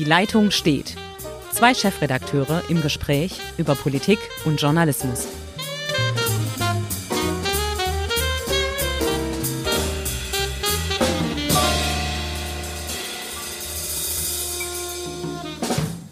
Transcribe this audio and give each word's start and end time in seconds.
Die 0.00 0.06
Leitung 0.06 0.50
steht. 0.50 0.96
Zwei 1.52 1.74
Chefredakteure 1.74 2.62
im 2.70 2.80
Gespräch 2.80 3.38
über 3.58 3.74
Politik 3.74 4.18
und 4.46 4.58
Journalismus. 4.58 5.28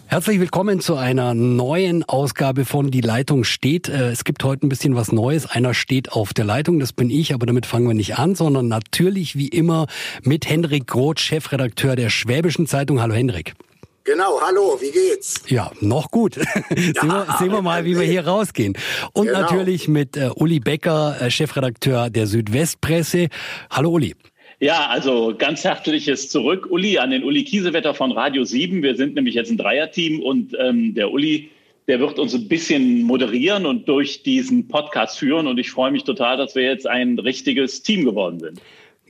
Herzlich 0.05 0.39
willkommen 0.39 0.81
zu 0.81 0.95
einer 0.95 1.33
neuen 1.33 2.03
Ausgabe 2.03 2.65
von 2.65 2.91
Die 2.91 3.01
Leitung 3.01 3.43
steht. 3.43 3.89
Äh, 3.89 4.11
es 4.11 4.23
gibt 4.23 4.43
heute 4.43 4.67
ein 4.67 4.69
bisschen 4.69 4.95
was 4.95 5.11
Neues. 5.11 5.47
Einer 5.47 5.73
steht 5.73 6.11
auf 6.11 6.35
der 6.35 6.45
Leitung, 6.45 6.79
das 6.79 6.93
bin 6.93 7.09
ich, 7.09 7.33
aber 7.33 7.47
damit 7.47 7.65
fangen 7.65 7.87
wir 7.87 7.95
nicht 7.95 8.19
an, 8.19 8.35
sondern 8.35 8.67
natürlich 8.67 9.35
wie 9.35 9.47
immer 9.47 9.87
mit 10.21 10.47
Henrik 10.47 10.85
Groth, 10.85 11.19
Chefredakteur 11.19 11.95
der 11.95 12.11
Schwäbischen 12.11 12.67
Zeitung. 12.67 13.01
Hallo 13.01 13.15
Henrik. 13.15 13.55
Genau, 14.03 14.39
hallo, 14.41 14.77
wie 14.79 14.91
geht's? 14.91 15.43
Ja, 15.47 15.71
noch 15.81 16.09
gut. 16.09 16.37
Ja, 16.37 16.43
sehen, 16.75 17.09
wir, 17.09 17.35
sehen, 17.37 17.51
wir, 17.51 17.61
mal, 17.61 17.85
wie 17.85 17.97
wir 17.97 18.05
hier 18.05 18.25
rausgehen. 18.25 18.77
Und 19.13 19.27
genau. 19.27 19.41
natürlich 19.41 19.87
mit 19.87 20.15
äh, 20.17 20.29
Uli 20.35 20.59
Becker, 20.59 21.17
äh, 21.19 21.29
Chefredakteur 21.29 22.09
der 22.09 22.25
Südwestpresse. 22.25 23.27
Hallo 23.69 23.91
Uli. 23.91 24.15
Ja, 24.61 24.87
also 24.87 25.33
ganz 25.37 25.63
herzliches 25.63 26.29
Zurück, 26.29 26.67
Uli, 26.69 26.97
an 26.97 27.11
den 27.11 27.23
Uli 27.23 27.43
Kiesewetter 27.43 27.93
von 27.93 28.11
Radio 28.11 28.43
7. 28.43 28.83
Wir 28.83 28.95
sind 28.95 29.15
nämlich 29.15 29.35
jetzt 29.35 29.51
ein 29.51 29.57
Dreierteam 29.57 30.21
und 30.21 30.55
ähm, 30.59 30.93
der 30.95 31.11
Uli, 31.11 31.49
der 31.87 31.99
wird 31.99 32.19
uns 32.19 32.33
ein 32.33 32.47
bisschen 32.47 33.03
moderieren 33.03 33.65
und 33.65 33.87
durch 33.87 34.23
diesen 34.23 34.67
Podcast 34.67 35.19
führen. 35.19 35.47
Und 35.47 35.59
ich 35.59 35.71
freue 35.71 35.91
mich 35.91 36.03
total, 36.03 36.37
dass 36.37 36.55
wir 36.55 36.63
jetzt 36.63 36.87
ein 36.87 37.19
richtiges 37.19 37.83
Team 37.83 38.05
geworden 38.05 38.39
sind. 38.39 38.61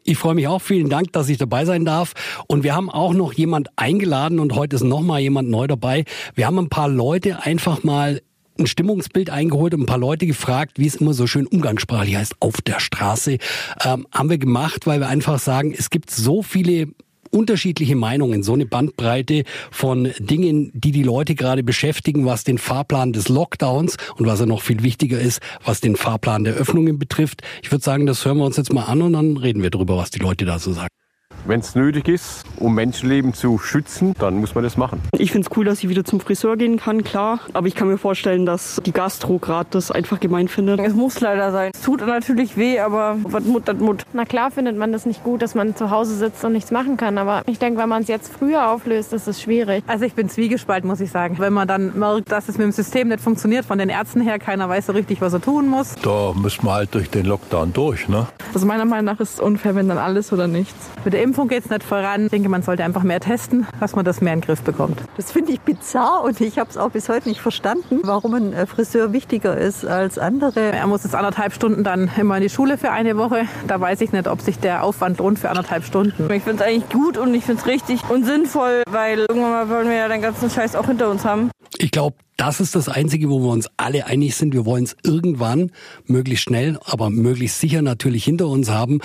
Ich 0.10 0.18
freue 0.18 0.34
mich 0.34 0.48
auch. 0.48 0.60
Vielen 0.60 0.90
Dank, 0.90 1.14
dass 1.14 1.30
ich 1.30 1.38
dabei 1.38 1.66
sein 1.66 1.86
darf. 1.86 2.14
Und 2.48 2.64
wir 2.64 2.74
haben 2.74 2.90
auch 2.90 3.14
noch 3.14 3.32
jemand 3.32 3.70
eingeladen 3.76 4.40
und 4.40 4.56
heute 4.56 4.76
ist 4.76 4.84
noch 4.84 5.02
mal 5.02 5.20
jemand 5.20 5.52
neu 5.52 5.68
dabei. 5.68 6.04
Wir 6.34 6.48
haben 6.48 6.58
ein 6.58 6.68
paar 6.68 6.90
Leute 6.90 7.44
einfach 7.44 7.84
mal 7.84 8.20
ein 8.58 8.66
Stimmungsbild 8.66 9.30
eingeholt 9.30 9.76
und 9.76 9.82
ein 9.82 9.86
paar 9.86 10.00
Leute 10.00 10.26
gefragt, 10.26 10.80
wie 10.80 10.88
es 10.88 10.96
immer 10.96 11.14
so 11.14 11.28
schön 11.28 11.46
umgangssprachlich 11.46 12.16
heißt, 12.16 12.38
auf 12.40 12.60
der 12.64 12.80
Straße. 12.80 13.38
Ähm, 13.86 14.08
haben 14.12 14.32
wir 14.32 14.40
gemacht, 14.40 14.88
weil 14.88 15.00
wir 15.00 15.08
einfach 15.08 15.38
sagen, 15.38 15.76
es 15.78 15.92
gibt 15.92 16.10
so 16.10 16.42
viele 16.42 16.88
unterschiedliche 17.32 17.96
Meinungen, 17.96 18.44
so 18.44 18.54
eine 18.54 18.66
Bandbreite 18.66 19.44
von 19.72 20.12
Dingen, 20.20 20.72
die 20.74 20.92
die 20.92 21.04
Leute 21.04 21.36
gerade 21.36 21.64
beschäftigen, 21.64 22.26
was 22.26 22.44
den 22.44 22.58
Fahrplan 22.58 23.14
des 23.14 23.30
Lockdowns 23.30 23.98
und 24.18 24.26
was 24.26 24.40
ja 24.40 24.46
noch 24.46 24.62
viel 24.62 24.84
wichtiger 24.84 25.20
ist, 25.20 25.40
was 25.64 25.82
den 25.82 25.96
Fahrplan 25.96 26.44
der 26.44 26.56
Öffnungen 26.56 27.00
betrifft. 27.00 27.42
Ich 27.64 27.72
würde 27.72 27.84
sagen, 27.84 28.06
das 28.06 28.26
hören 28.26 28.38
wir 28.38 28.46
uns 28.46 28.58
jetzt 28.58 28.74
mal 28.74 28.84
an 28.84 29.02
und 29.02 29.14
dann 29.14 29.38
reden 29.38 29.64
wir 29.64 29.70
drüber, 29.70 29.98
was 29.98 30.12
die 30.12 30.20
Leute 30.20 30.46
da 30.46 30.60
so 30.60 30.74
sagen. 30.74 30.99
Wenn 31.46 31.60
es 31.62 31.76
nötig 31.76 32.08
ist, 32.08 32.44
um 32.58 32.76
Menschenleben 32.76 33.34
zu 33.34 33.58
schützen, 33.58 34.14
dann 34.20 34.40
muss 34.40 34.56
man 34.56 34.64
das 34.64 34.78
machen. 34.78 35.02
Ich 35.18 35.32
finde 35.32 35.48
es 35.50 35.58
cool, 35.58 35.66
dass 35.66 35.84
ich 35.84 35.90
wieder 35.90 36.04
zum 36.04 36.20
Friseur 36.20 36.58
gehen 36.58 36.78
kann, 36.78 37.04
klar. 37.04 37.40
Aber 37.54 37.68
ich 37.68 37.76
kann 37.76 37.88
mir 37.88 37.98
vorstellen, 37.98 38.46
dass 38.46 38.80
die 38.86 38.92
Gastro 38.92 39.40
gerade 39.40 39.70
das 39.72 39.92
einfach 39.92 40.20
gemein 40.20 40.48
findet. 40.48 40.80
Es 40.80 40.94
muss 40.94 41.20
leider 41.20 41.52
sein. 41.52 41.72
Es 41.74 41.82
tut 41.82 42.06
natürlich 42.06 42.58
weh, 42.58 42.80
aber 42.80 43.18
was 43.24 43.44
Mut, 43.46 43.64
das 43.66 43.78
Mut. 43.78 44.04
Na 44.14 44.26
klar 44.26 44.52
findet 44.52 44.78
man 44.78 44.92
das 44.92 45.06
nicht 45.06 45.24
gut, 45.24 45.42
dass 45.42 45.56
man 45.56 45.76
zu 45.76 45.90
Hause 45.90 46.16
sitzt 46.16 46.44
und 46.44 46.54
nichts 46.54 46.72
machen 46.72 46.98
kann. 46.98 47.18
Aber 47.18 47.44
ich 47.46 47.60
denke, 47.60 47.80
wenn 47.80 47.90
man 47.90 48.04
es 48.04 48.08
jetzt 48.08 48.32
früher 48.32 48.70
auflöst, 48.70 49.14
ist 49.14 49.28
es 49.28 49.42
schwierig. 49.42 49.84
Also 49.88 50.06
ich 50.06 50.14
bin 50.14 50.30
zwiegespalten, 50.30 50.90
muss 50.90 51.00
ich 51.00 51.12
sagen. 51.12 51.38
Wenn 51.40 51.54
man 51.54 51.68
dann 51.68 51.98
merkt, 51.98 52.32
dass 52.32 52.50
es 52.50 52.58
mit 52.58 52.66
dem 52.66 52.72
System 52.72 53.08
nicht 53.08 53.22
funktioniert, 53.22 53.66
von 53.66 53.78
den 53.78 53.90
Ärzten 53.90 54.22
her, 54.22 54.40
keiner 54.40 54.70
weiß 54.70 54.88
so 54.88 54.94
richtig, 54.94 55.22
was 55.22 55.34
er 55.34 55.42
tun 55.42 55.68
muss. 55.68 55.96
Da 56.02 56.34
müssen 56.34 56.66
wir 56.66 56.74
halt 56.74 56.94
durch 56.94 57.10
den 57.10 57.26
Lockdown 57.26 57.74
durch, 57.74 58.08
ne? 58.08 58.28
Also 58.54 58.66
meiner 58.66 58.86
Meinung 58.86 59.06
nach 59.06 59.20
ist 59.20 59.36
es 59.36 59.40
unfair, 59.40 59.76
wenn 59.76 59.88
dann 59.88 59.98
alles 59.98 60.34
oder 60.34 60.48
nichts. 60.48 60.90
Mit 61.04 61.14
der 61.14 61.24
Impfung 61.30 61.48
geht 61.48 61.64
es 61.64 61.70
nicht 61.70 61.84
voran 61.84 62.06
an. 62.06 62.26
Ich 62.26 62.32
denke, 62.32 62.50
man 62.50 62.64
sollte 62.64 62.84
einfach 62.84 63.04
mehr 63.04 63.20
testen, 63.20 63.68
dass 63.80 63.96
man 63.96 64.04
das 64.04 64.20
mehr 64.20 64.34
in 64.34 64.40
den 64.40 64.46
Griff 64.48 64.64
bekommt. 64.64 65.00
Das 65.16 65.32
finde 65.32 65.52
ich 65.52 65.62
bizarr 65.62 66.24
und 66.24 66.42
ich 66.42 66.58
habe 66.58 66.68
es 66.72 66.76
auch 66.76 66.90
bis 66.90 67.08
heute 67.08 67.30
nicht 67.30 67.40
verstanden, 67.40 68.00
warum 68.04 68.34
ein 68.34 68.52
äh, 68.52 68.66
Friseur 68.66 69.14
wichtiger 69.14 69.56
ist 69.56 69.86
als 69.86 70.18
andere. 70.18 70.72
Er 70.72 70.88
muss 70.88 71.04
jetzt 71.04 71.14
anderthalb 71.14 71.54
Stunden 71.54 71.84
dann 71.84 72.10
immer 72.18 72.38
in 72.38 72.42
die 72.42 72.50
Schule 72.50 72.80
für 72.80 72.90
eine 72.90 73.16
Woche. 73.16 73.44
Da 73.68 73.80
weiß 73.80 74.02
ich 74.02 74.12
nicht, 74.12 74.28
ob 74.28 74.42
sich 74.42 74.58
der 74.58 74.84
Aufwand 74.84 75.20
lohnt 75.20 75.38
für 75.38 75.50
anderthalb 75.50 75.84
Stunden. 75.84 76.34
Ich 76.34 76.42
finde 76.42 76.64
es 76.64 76.68
eigentlich 76.68 76.90
gut 76.90 77.20
und 77.20 77.32
ich 77.36 77.46
finde 77.46 77.62
es 77.62 77.68
richtig 77.68 78.10
und 78.10 78.26
sinnvoll, 78.26 78.82
weil 78.90 79.20
irgendwann 79.20 79.52
mal 79.52 79.70
wollen 79.70 79.88
wir 79.88 79.98
ja 79.98 80.08
den 80.08 80.24
ganzen 80.24 80.50
Scheiß 80.50 80.76
auch 80.76 80.88
hinter 80.88 81.12
uns 81.12 81.26
haben. 81.26 81.52
Ich 81.78 81.92
glaube, 81.92 82.18
das 82.38 82.60
ist 82.60 82.76
das 82.76 82.90
Einzige, 82.90 83.30
wo 83.30 83.40
wir 83.42 83.52
uns 83.52 83.70
alle 83.78 84.08
einig 84.08 84.36
sind. 84.36 84.56
Wir 84.56 84.66
wollen 84.66 84.86
es 84.86 84.98
irgendwann, 85.04 85.72
möglichst 86.08 86.46
schnell, 86.46 86.80
aber 86.86 87.12
möglichst 87.12 87.60
sicher 87.60 87.84
natürlich 87.84 88.24
hinter 88.24 88.48
uns 88.48 88.72
haben 88.72 89.00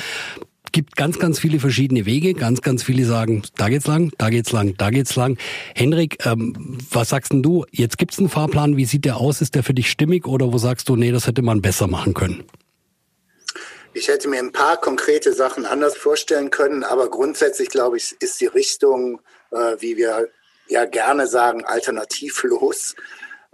gibt 0.74 0.96
ganz, 0.96 1.18
ganz 1.20 1.38
viele 1.38 1.60
verschiedene 1.60 2.04
Wege. 2.04 2.34
Ganz, 2.34 2.60
ganz 2.60 2.82
viele 2.82 3.06
sagen, 3.06 3.42
da 3.56 3.68
geht's 3.68 3.86
lang, 3.86 4.12
da 4.18 4.28
geht's 4.28 4.50
lang, 4.52 4.74
da 4.76 4.90
geht's 4.90 5.14
lang. 5.14 5.38
Henrik, 5.74 6.26
ähm, 6.26 6.78
was 6.90 7.10
sagst 7.10 7.32
denn 7.32 7.42
du? 7.42 7.64
Jetzt 7.70 7.96
gibt's 7.96 8.18
einen 8.18 8.28
Fahrplan. 8.28 8.76
Wie 8.76 8.84
sieht 8.84 9.04
der 9.04 9.16
aus? 9.16 9.40
Ist 9.40 9.54
der 9.54 9.62
für 9.62 9.72
dich 9.72 9.88
stimmig 9.88 10.26
oder 10.26 10.52
wo 10.52 10.58
sagst 10.58 10.88
du, 10.88 10.96
nee, 10.96 11.12
das 11.12 11.28
hätte 11.28 11.42
man 11.42 11.62
besser 11.62 11.86
machen 11.86 12.12
können? 12.12 12.42
Ich 13.94 14.08
hätte 14.08 14.26
mir 14.28 14.40
ein 14.40 14.50
paar 14.50 14.76
konkrete 14.76 15.32
Sachen 15.32 15.64
anders 15.64 15.96
vorstellen 15.96 16.50
können, 16.50 16.82
aber 16.82 17.08
grundsätzlich 17.08 17.68
glaube 17.68 17.96
ich, 17.96 18.16
ist 18.18 18.40
die 18.40 18.46
Richtung, 18.46 19.20
äh, 19.52 19.76
wie 19.78 19.96
wir 19.96 20.28
ja 20.66 20.84
gerne 20.86 21.28
sagen, 21.28 21.64
alternativlos. 21.64 22.96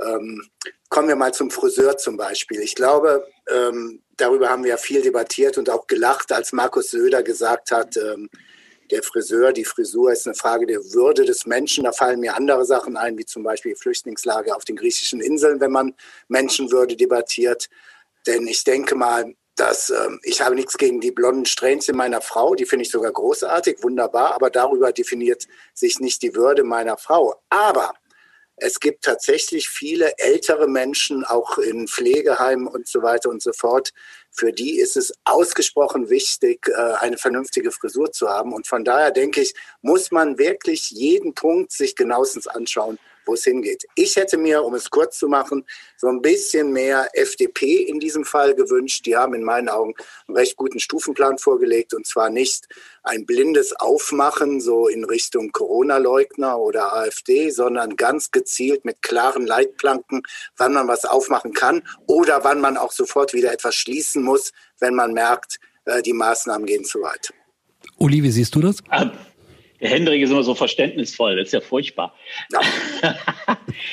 Ähm, 0.00 0.42
kommen 0.88 1.08
wir 1.08 1.16
mal 1.16 1.34
zum 1.34 1.50
Friseur 1.50 1.98
zum 1.98 2.16
Beispiel. 2.16 2.60
Ich 2.60 2.74
glaube, 2.74 3.26
ähm, 3.50 4.00
darüber 4.20 4.48
haben 4.48 4.64
wir 4.64 4.70
ja 4.70 4.76
viel 4.76 5.02
debattiert 5.02 5.58
und 5.58 5.70
auch 5.70 5.86
gelacht, 5.86 6.32
als 6.32 6.52
Markus 6.52 6.90
Söder 6.90 7.22
gesagt 7.22 7.70
hat, 7.70 7.96
ähm, 7.96 8.28
der 8.90 9.02
Friseur, 9.02 9.52
die 9.52 9.64
Frisur 9.64 10.12
ist 10.12 10.26
eine 10.26 10.34
Frage 10.34 10.66
der 10.66 10.80
Würde 10.92 11.24
des 11.24 11.46
Menschen. 11.46 11.84
Da 11.84 11.92
fallen 11.92 12.20
mir 12.20 12.36
andere 12.36 12.64
Sachen 12.64 12.96
ein, 12.96 13.16
wie 13.18 13.24
zum 13.24 13.42
Beispiel 13.42 13.76
Flüchtlingslage 13.76 14.54
auf 14.54 14.64
den 14.64 14.76
griechischen 14.76 15.20
Inseln, 15.20 15.60
wenn 15.60 15.70
man 15.70 15.94
Menschenwürde 16.28 16.96
debattiert. 16.96 17.68
Denn 18.26 18.46
ich 18.46 18.64
denke 18.64 18.96
mal, 18.96 19.34
dass 19.56 19.90
ähm, 19.90 20.18
ich 20.22 20.40
habe 20.40 20.54
nichts 20.54 20.76
gegen 20.78 21.00
die 21.00 21.12
blonden 21.12 21.46
Strähnchen 21.46 21.96
meiner 21.96 22.20
Frau, 22.20 22.54
die 22.54 22.64
finde 22.64 22.84
ich 22.84 22.90
sogar 22.90 23.12
großartig, 23.12 23.82
wunderbar, 23.82 24.34
aber 24.34 24.50
darüber 24.50 24.92
definiert 24.92 25.46
sich 25.74 26.00
nicht 26.00 26.22
die 26.22 26.34
Würde 26.34 26.64
meiner 26.64 26.96
Frau. 26.96 27.34
Aber 27.50 27.92
es 28.60 28.80
gibt 28.80 29.04
tatsächlich 29.04 29.68
viele 29.68 30.12
ältere 30.18 30.68
Menschen, 30.68 31.24
auch 31.24 31.58
in 31.58 31.88
Pflegeheimen 31.88 32.66
und 32.66 32.86
so 32.86 33.02
weiter 33.02 33.30
und 33.30 33.42
so 33.42 33.52
fort. 33.52 33.90
Für 34.30 34.52
die 34.52 34.78
ist 34.78 34.96
es 34.96 35.12
ausgesprochen 35.24 36.08
wichtig, 36.10 36.68
äh, 36.68 36.94
eine 37.00 37.18
vernünftige 37.18 37.72
Frisur 37.72 38.12
zu 38.12 38.28
haben. 38.28 38.52
Und 38.52 38.66
von 38.66 38.84
daher 38.84 39.10
denke 39.10 39.40
ich, 39.40 39.54
muss 39.82 40.10
man 40.10 40.38
wirklich 40.38 40.90
jeden 40.90 41.34
Punkt 41.34 41.72
sich 41.72 41.96
genauestens 41.96 42.46
anschauen 42.46 42.98
wo 43.26 43.34
es 43.34 43.44
hingeht. 43.44 43.84
Ich 43.94 44.16
hätte 44.16 44.36
mir, 44.36 44.64
um 44.64 44.74
es 44.74 44.90
kurz 44.90 45.18
zu 45.18 45.28
machen, 45.28 45.64
so 45.96 46.08
ein 46.08 46.22
bisschen 46.22 46.72
mehr 46.72 47.08
FDP 47.14 47.82
in 47.82 48.00
diesem 48.00 48.24
Fall 48.24 48.54
gewünscht. 48.54 49.06
Die 49.06 49.16
haben 49.16 49.34
in 49.34 49.44
meinen 49.44 49.68
Augen 49.68 49.94
einen 50.26 50.36
recht 50.36 50.56
guten 50.56 50.80
Stufenplan 50.80 51.38
vorgelegt 51.38 51.94
und 51.94 52.06
zwar 52.06 52.30
nicht 52.30 52.66
ein 53.02 53.26
blindes 53.26 53.72
Aufmachen 53.72 54.60
so 54.60 54.88
in 54.88 55.04
Richtung 55.04 55.52
Corona-Leugner 55.52 56.58
oder 56.58 56.92
AfD, 56.94 57.50
sondern 57.50 57.96
ganz 57.96 58.30
gezielt 58.30 58.84
mit 58.84 59.02
klaren 59.02 59.46
Leitplanken, 59.46 60.22
wann 60.56 60.72
man 60.72 60.88
was 60.88 61.04
aufmachen 61.04 61.52
kann 61.52 61.82
oder 62.06 62.44
wann 62.44 62.60
man 62.60 62.76
auch 62.76 62.92
sofort 62.92 63.32
wieder 63.32 63.52
etwas 63.52 63.74
schließen 63.74 64.22
muss, 64.22 64.52
wenn 64.78 64.94
man 64.94 65.12
merkt, 65.12 65.58
äh, 65.84 66.02
die 66.02 66.12
Maßnahmen 66.12 66.66
gehen 66.66 66.84
zu 66.84 67.00
weit. 67.00 67.32
Uli, 67.98 68.22
wie 68.22 68.30
siehst 68.30 68.54
du 68.54 68.60
das? 68.60 68.78
Ah, 69.82 69.86
Hendrik 69.86 70.22
ist 70.22 70.30
immer 70.30 70.42
so 70.42 70.54
verständnisvoll, 70.54 71.36
das 71.36 71.48
ist 71.48 71.52
ja 71.52 71.60
furchtbar. 71.60 72.14
Ja. 72.52 72.60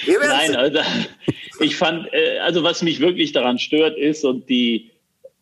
Nein, 0.08 0.56
also, 0.56 0.80
ich 1.60 1.76
fand, 1.76 2.12
äh, 2.14 2.40
also 2.40 2.64
was 2.64 2.82
mich 2.82 3.00
wirklich 3.00 3.32
daran 3.32 3.60
stört 3.60 3.98
ist 3.98 4.24
und 4.26 4.50
die 4.50 4.92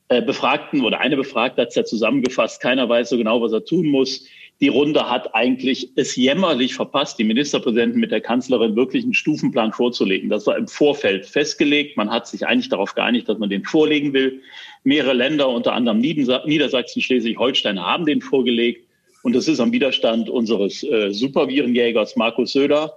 äh, 0.09 0.21
Befragten 0.21 0.81
oder 0.81 0.99
eine 0.99 1.17
Befragte 1.17 1.61
hat 1.61 1.69
es 1.69 1.75
ja 1.75 1.83
zusammengefasst, 1.83 2.61
keiner 2.61 2.87
weiß 2.87 3.09
so 3.09 3.17
genau, 3.17 3.41
was 3.41 3.53
er 3.53 3.65
tun 3.65 3.87
muss. 3.87 4.25
Die 4.61 4.69
Runde 4.69 5.09
hat 5.09 5.35
eigentlich 5.35 5.89
es 5.97 6.15
jämmerlich 6.15 6.75
verpasst, 6.75 7.19
die 7.19 7.25
Ministerpräsidenten 7.25 7.99
mit 7.99 8.11
der 8.11 8.21
Kanzlerin 8.21 8.77
wirklich 8.77 9.03
einen 9.03 9.13
Stufenplan 9.13 9.73
vorzulegen. 9.73 10.29
Das 10.29 10.47
war 10.47 10.57
im 10.57 10.69
Vorfeld 10.69 11.25
festgelegt. 11.25 11.97
Man 11.97 12.09
hat 12.09 12.27
sich 12.27 12.47
eigentlich 12.47 12.69
darauf 12.69 12.95
geeinigt, 12.95 13.27
dass 13.27 13.37
man 13.37 13.49
den 13.49 13.65
vorlegen 13.65 14.13
will. 14.13 14.41
Mehrere 14.85 15.11
Länder, 15.11 15.49
unter 15.49 15.73
anderem 15.73 15.99
Niedersachsen, 15.99 17.01
Schleswig-Holstein, 17.01 17.81
haben 17.81 18.05
den 18.05 18.21
vorgelegt. 18.21 18.84
Und 19.25 19.33
das 19.33 19.47
ist 19.47 19.59
am 19.59 19.71
Widerstand 19.71 20.29
unseres 20.29 20.83
äh, 20.83 21.11
Supervirenjägers 21.11 22.15
Markus 22.15 22.51
Söder 22.51 22.93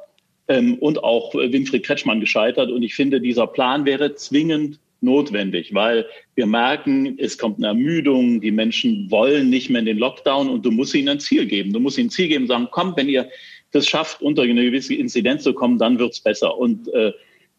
ähm, 0.48 0.75
und 0.75 1.02
auch 1.02 1.34
äh, 1.34 1.50
Winfried 1.50 1.86
Kretschmann 1.86 2.20
gescheitert. 2.20 2.70
Und 2.70 2.82
ich 2.82 2.94
finde, 2.94 3.19
dieser 3.19 3.46
Plan 3.46 3.86
wäre 3.86 4.14
zwingend 4.14 4.78
notwendig, 5.00 5.72
weil 5.72 6.04
wir 6.34 6.44
merken, 6.44 7.16
es 7.19 7.38
kommt 7.38 7.56
eine 7.56 7.69
Ermüdung, 7.69 8.42
die 8.42 8.50
Menschen 8.50 9.10
wollen 9.10 9.48
nicht 9.48 9.70
mehr 9.70 9.78
in 9.78 9.86
den 9.86 9.96
Lockdown 9.96 10.50
und 10.50 10.66
du 10.66 10.70
musst 10.70 10.94
ihnen 10.94 11.08
ein 11.08 11.20
Ziel 11.20 11.46
geben. 11.46 11.72
Du 11.72 11.80
musst 11.80 11.96
ihnen 11.96 12.08
ein 12.08 12.10
Ziel 12.10 12.28
geben, 12.28 12.46
sagen, 12.46 12.69
komm, 12.70 12.92
wenn 12.94 13.08
ihr 13.08 13.30
das 13.70 13.86
schafft, 13.86 14.20
unter 14.20 14.42
eine 14.42 14.64
gewisse 14.64 14.96
Inzidenz 14.96 15.44
zu 15.44 15.54
kommen, 15.54 15.78
dann 15.78 15.98
wird's 15.98 16.20
besser. 16.20 16.58
Und 16.58 16.92
äh, 16.92 17.10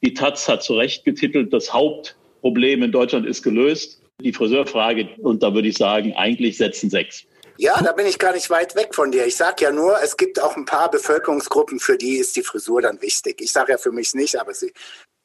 die 0.04 0.14
Taz 0.14 0.48
hat 0.48 0.62
zu 0.62 0.76
Recht 0.76 1.06
getitelt, 1.06 1.52
das 1.52 1.74
Hauptproblem 1.74 2.84
in 2.84 2.92
Deutschland 2.92 3.26
ist 3.26 3.42
gelöst. 3.42 4.00
Die 4.22 4.32
Friseurfrage, 4.32 5.10
und 5.24 5.42
da 5.42 5.56
würde 5.56 5.70
ich 5.70 5.78
sagen, 5.78 6.14
eigentlich 6.14 6.58
setzen 6.58 6.92
sechs. 6.92 7.26
Ja, 7.62 7.82
da 7.82 7.92
bin 7.92 8.06
ich 8.06 8.20
gar 8.20 8.32
nicht 8.32 8.50
weit 8.50 8.76
weg 8.76 8.96
von 8.96 9.12
dir. 9.12 9.26
Ich 9.26 9.36
sage 9.36 9.66
ja 9.66 9.72
nur, 9.74 10.02
es 10.02 10.16
gibt 10.16 10.40
auch 10.40 10.56
ein 10.56 10.64
paar 10.64 10.90
Bevölkerungsgruppen, 10.90 11.82
für 11.82 11.98
die 11.98 12.16
ist 12.16 12.38
die 12.38 12.42
Frisur 12.42 12.82
dann 12.82 13.02
wichtig. 13.02 13.42
Ich 13.42 13.52
sage 13.52 13.74
ja 13.74 13.78
für 13.78 13.92
mich 13.92 14.14
nicht, 14.14 14.40
aber 14.40 14.54
sie. 14.54 14.72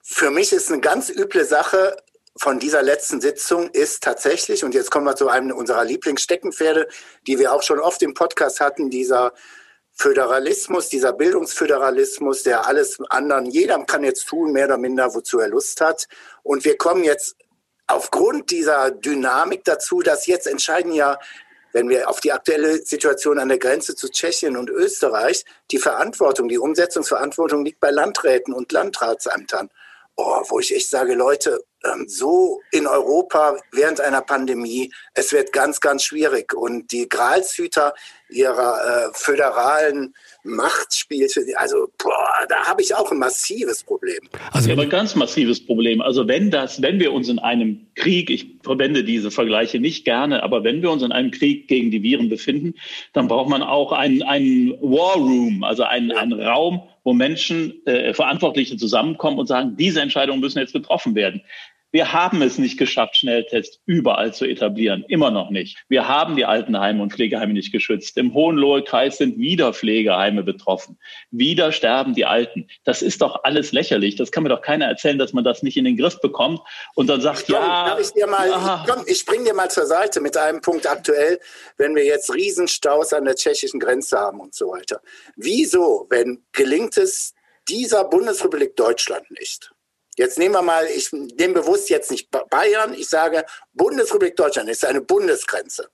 Für 0.03 0.33
mich 0.33 0.53
ist 0.53 0.69
eine 0.69 0.81
ganz 0.81 1.11
üble 1.11 1.45
Sache 1.45 1.97
von 2.37 2.59
dieser 2.59 2.83
letzten 2.83 3.21
Sitzung 3.21 3.71
ist 3.71 4.03
tatsächlich, 4.03 4.65
und 4.65 4.75
jetzt 4.75 4.91
kommen 4.91 5.07
wir 5.07 5.15
zu 5.15 5.29
einem 5.29 5.57
unserer 5.57 5.85
Lieblingssteckenpferde, 5.85 6.89
die 7.29 7.39
wir 7.39 7.53
auch 7.53 7.63
schon 7.63 7.79
oft 7.79 8.03
im 8.03 8.15
Podcast 8.15 8.59
hatten, 8.59 8.91
dieser 8.91 9.33
Föderalismus, 9.93 10.89
dieser 10.89 11.13
Bildungsföderalismus, 11.13 12.43
der 12.43 12.67
alles 12.67 12.99
anderen, 13.11 13.47
jeder 13.47 13.79
kann 13.85 14.03
jetzt 14.03 14.27
tun, 14.27 14.51
mehr 14.51 14.65
oder 14.67 14.79
minder, 14.79 15.15
wozu 15.15 15.39
er 15.39 15.47
Lust 15.47 15.81
hat. 15.81 16.09
Und 16.43 16.65
wir 16.65 16.77
kommen 16.79 17.05
jetzt 17.05 17.37
aufgrund 17.87 18.51
dieser 18.51 18.91
Dynamik 18.91 19.63
dazu, 19.63 20.01
dass 20.01 20.27
jetzt 20.27 20.49
entscheiden 20.49 20.93
ja, 20.93 21.19
wenn 21.75 21.89
wir 21.89 22.09
auf 22.09 22.21
die 22.21 22.33
aktuelle 22.33 22.79
Situation 22.87 23.39
an 23.39 23.49
der 23.49 23.59
Grenze 23.59 23.97
zu 23.97 24.09
Tschechien 24.09 24.57
und 24.57 24.71
Österreich, 24.71 25.45
die 25.73 25.79
Verantwortung, 25.79 26.49
die 26.49 26.59
Umsetzungsverantwortung 26.59 27.65
liegt 27.65 27.81
bei 27.81 27.91
Landräten 27.91 28.55
und 28.55 28.71
Landratsämtern. 28.71 29.69
Oh, 30.17 30.41
wo 30.49 30.61
ich 30.61 30.75
echt 30.75 30.89
sage, 30.89 31.15
Leute, 31.15 31.65
so 32.07 32.61
in 32.71 32.87
Europa 32.87 33.57
während 33.73 34.01
einer 34.01 34.23
Pandemie, 34.23 34.93
es 35.15 35.33
wird 35.33 35.53
ganz, 35.53 35.81
ganz 35.81 36.05
schwierig. 36.05 36.55
Und 36.55 36.93
die 36.93 37.09
Gralshüter 37.09 37.95
ihrer 38.31 39.09
äh, 39.09 39.11
föderalen 39.13 40.15
Machtspielte, 40.45 41.41
also 41.57 41.89
boah, 42.03 42.47
da 42.49 42.67
habe 42.67 42.83
ich 42.83 42.95
auch 42.95 43.11
ein 43.13 43.19
massives 43.19 43.85
Problem. 43.85 44.21
Also 44.53 44.69
ja, 44.69 44.75
aber 44.75 44.83
ein 44.83 44.91
ganz 44.91 45.15
massives 45.15 45.65
Problem. 45.65 46.01
Also 46.01 46.27
wenn 46.27 46.51
das, 46.51 46.83
wenn 46.83 46.99
wir 46.99 47.13
uns 47.13 47.29
in 47.29 47.39
einem 47.39 47.87
Krieg, 47.95 48.31
ich 48.31 48.47
verwende 48.63 49.05
diese 49.05 49.31
Vergleiche 49.31 49.79
nicht 49.79 50.05
gerne, 50.05 50.43
aber 50.43 50.65
wenn 50.65 50.83
wir 50.83 50.91
uns 50.91 51.03
in 51.03 51.13
einem 51.13 51.31
Krieg 51.31 51.69
gegen 51.69 51.91
die 51.91 52.03
Viren 52.03 52.29
befinden, 52.29 52.75
dann 53.13 53.29
braucht 53.29 53.49
man 53.49 53.63
auch 53.63 53.93
einen, 53.93 54.23
einen 54.23 54.73
War 54.81 55.15
Room, 55.17 55.63
also 55.65 55.85
einen, 55.85 56.11
ja. 56.11 56.17
einen 56.17 56.41
Raum, 56.41 56.83
wo 57.05 57.13
Menschen, 57.13 57.87
äh, 57.87 58.15
Verantwortliche 58.15 58.77
zusammenkommen 58.77 59.39
und 59.39 59.47
sagen, 59.47 59.77
diese 59.77 60.01
Entscheidungen 60.01 60.41
müssen 60.41 60.59
jetzt 60.59 60.73
getroffen 60.73 61.15
werden. 61.15 61.43
Wir 61.95 62.13
haben 62.13 62.43
es 62.43 62.59
nicht 62.59 62.77
geschafft, 62.77 63.19
Schnelltests 63.19 63.79
überall 63.87 64.35
zu 64.35 64.47
etablieren. 64.47 65.05
Immer 65.07 65.31
noch 65.31 65.51
nicht. 65.51 65.85
Wir 65.89 66.09
haben 66.09 66.35
die 66.35 66.45
Altenheime 66.45 67.01
und 67.01 67.13
Pflegeheime 67.13 67.53
nicht 67.53 67.71
geschützt. 67.71 68.17
Im 68.17 68.35
Hohenlohe-Kreis 68.35 69.19
sind 69.19 69.39
wieder 69.39 69.73
Pflegeheime 69.73 70.43
betroffen. 70.43 70.99
Wieder 71.31 71.71
sterben 71.71 72.13
die 72.13 72.25
Alten. 72.25 72.67
Das 72.83 73.01
ist 73.01 73.23
doch 73.23 73.45
alles 73.45 73.71
lächerlich. 73.71 74.17
Das 74.17 74.33
kann 74.33 74.43
mir 74.43 74.49
doch 74.49 74.61
keiner 74.61 74.87
erzählen, 74.87 75.19
dass 75.19 75.33
man 75.33 75.45
das 75.45 75.63
nicht 75.63 75.77
in 75.77 75.85
den 75.85 75.97
Griff 75.97 76.21
bekommt 76.21 76.59
und 76.97 77.07
dann 77.07 77.21
sagt, 77.21 77.45
komm, 77.47 77.55
ja. 77.55 77.97
Ich, 78.01 78.11
dir 78.11 78.27
mal, 78.27 78.49
ich, 78.49 78.93
komm, 78.93 79.05
ich 79.07 79.19
spring 79.19 79.45
dir 79.45 79.55
mal 79.55 79.71
zur 79.71 79.87
Seite 79.87 80.21
mit 80.21 80.37
einem 80.37 80.61
Punkt 80.63 80.91
aktuell, 80.91 81.39
wenn 81.77 81.95
wir 81.95 82.05
jetzt 82.05 82.35
Riesenstaus 82.35 83.13
an 83.13 83.25
der 83.25 83.37
tschechischen 83.37 83.79
Grenze 83.79 84.19
haben 84.19 84.41
und 84.41 84.53
so 84.53 84.73
weiter. 84.73 85.01
Wieso, 85.37 86.09
wenn 86.11 86.43
gelingt 86.51 86.97
es 86.97 87.35
dieser 87.69 88.03
Bundesrepublik 88.03 88.75
Deutschland 88.75 89.31
nicht? 89.31 89.74
Jetzt 90.17 90.39
nehmen 90.39 90.55
wir 90.55 90.63
mal, 90.63 90.87
ich 90.87 91.13
nehme 91.13 91.55
bewusst 91.55 91.91
jetzt 91.91 92.11
nicht 92.11 92.31
Bayern, 92.31 92.95
ich 92.95 93.09
sage 93.09 93.45
Bundesrepublik 93.73 94.37
Deutschland 94.37 94.69
ist 94.69 94.85
eine 94.85 95.01
Bundesgrenze. 95.01 95.89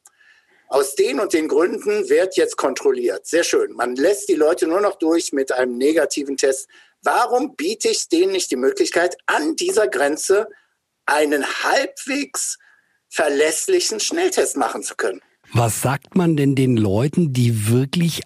Aus 0.69 0.94
den 0.94 1.19
und 1.19 1.32
den 1.32 1.49
Gründen 1.49 2.08
wird 2.08 2.37
jetzt 2.37 2.56
kontrolliert. 2.56 3.26
Sehr 3.26 3.43
schön. 3.43 3.72
Man 3.72 3.96
lässt 3.96 4.28
die 4.28 4.37
Leute 4.37 4.69
nur 4.69 4.81
noch 4.81 4.96
durch 4.96 5.32
mit 5.32 5.50
einem 5.50 5.76
negativen 5.76 6.37
Test. 6.37 6.69
Warum 7.02 7.56
biete 7.56 7.88
ich 7.88 8.08
denen 8.08 8.32
nicht 8.32 8.50
die 8.50 8.56
Möglichkeit, 8.56 9.17
an 9.26 9.56
dieser 9.56 9.88
Grenze 9.88 10.46
einen 11.06 11.44
halbwegs 11.44 12.58
verlässlichen 13.08 13.99
Schnelltest 13.99 14.56
machen 14.56 14.82
zu 14.82 14.94
können? 14.94 15.20
Was 15.52 15.82
sagt 15.82 16.14
man 16.14 16.37
denn 16.37 16.55
den 16.55 16.76
Leuten, 16.76 17.32
die 17.32 17.69
wirklich 17.69 18.23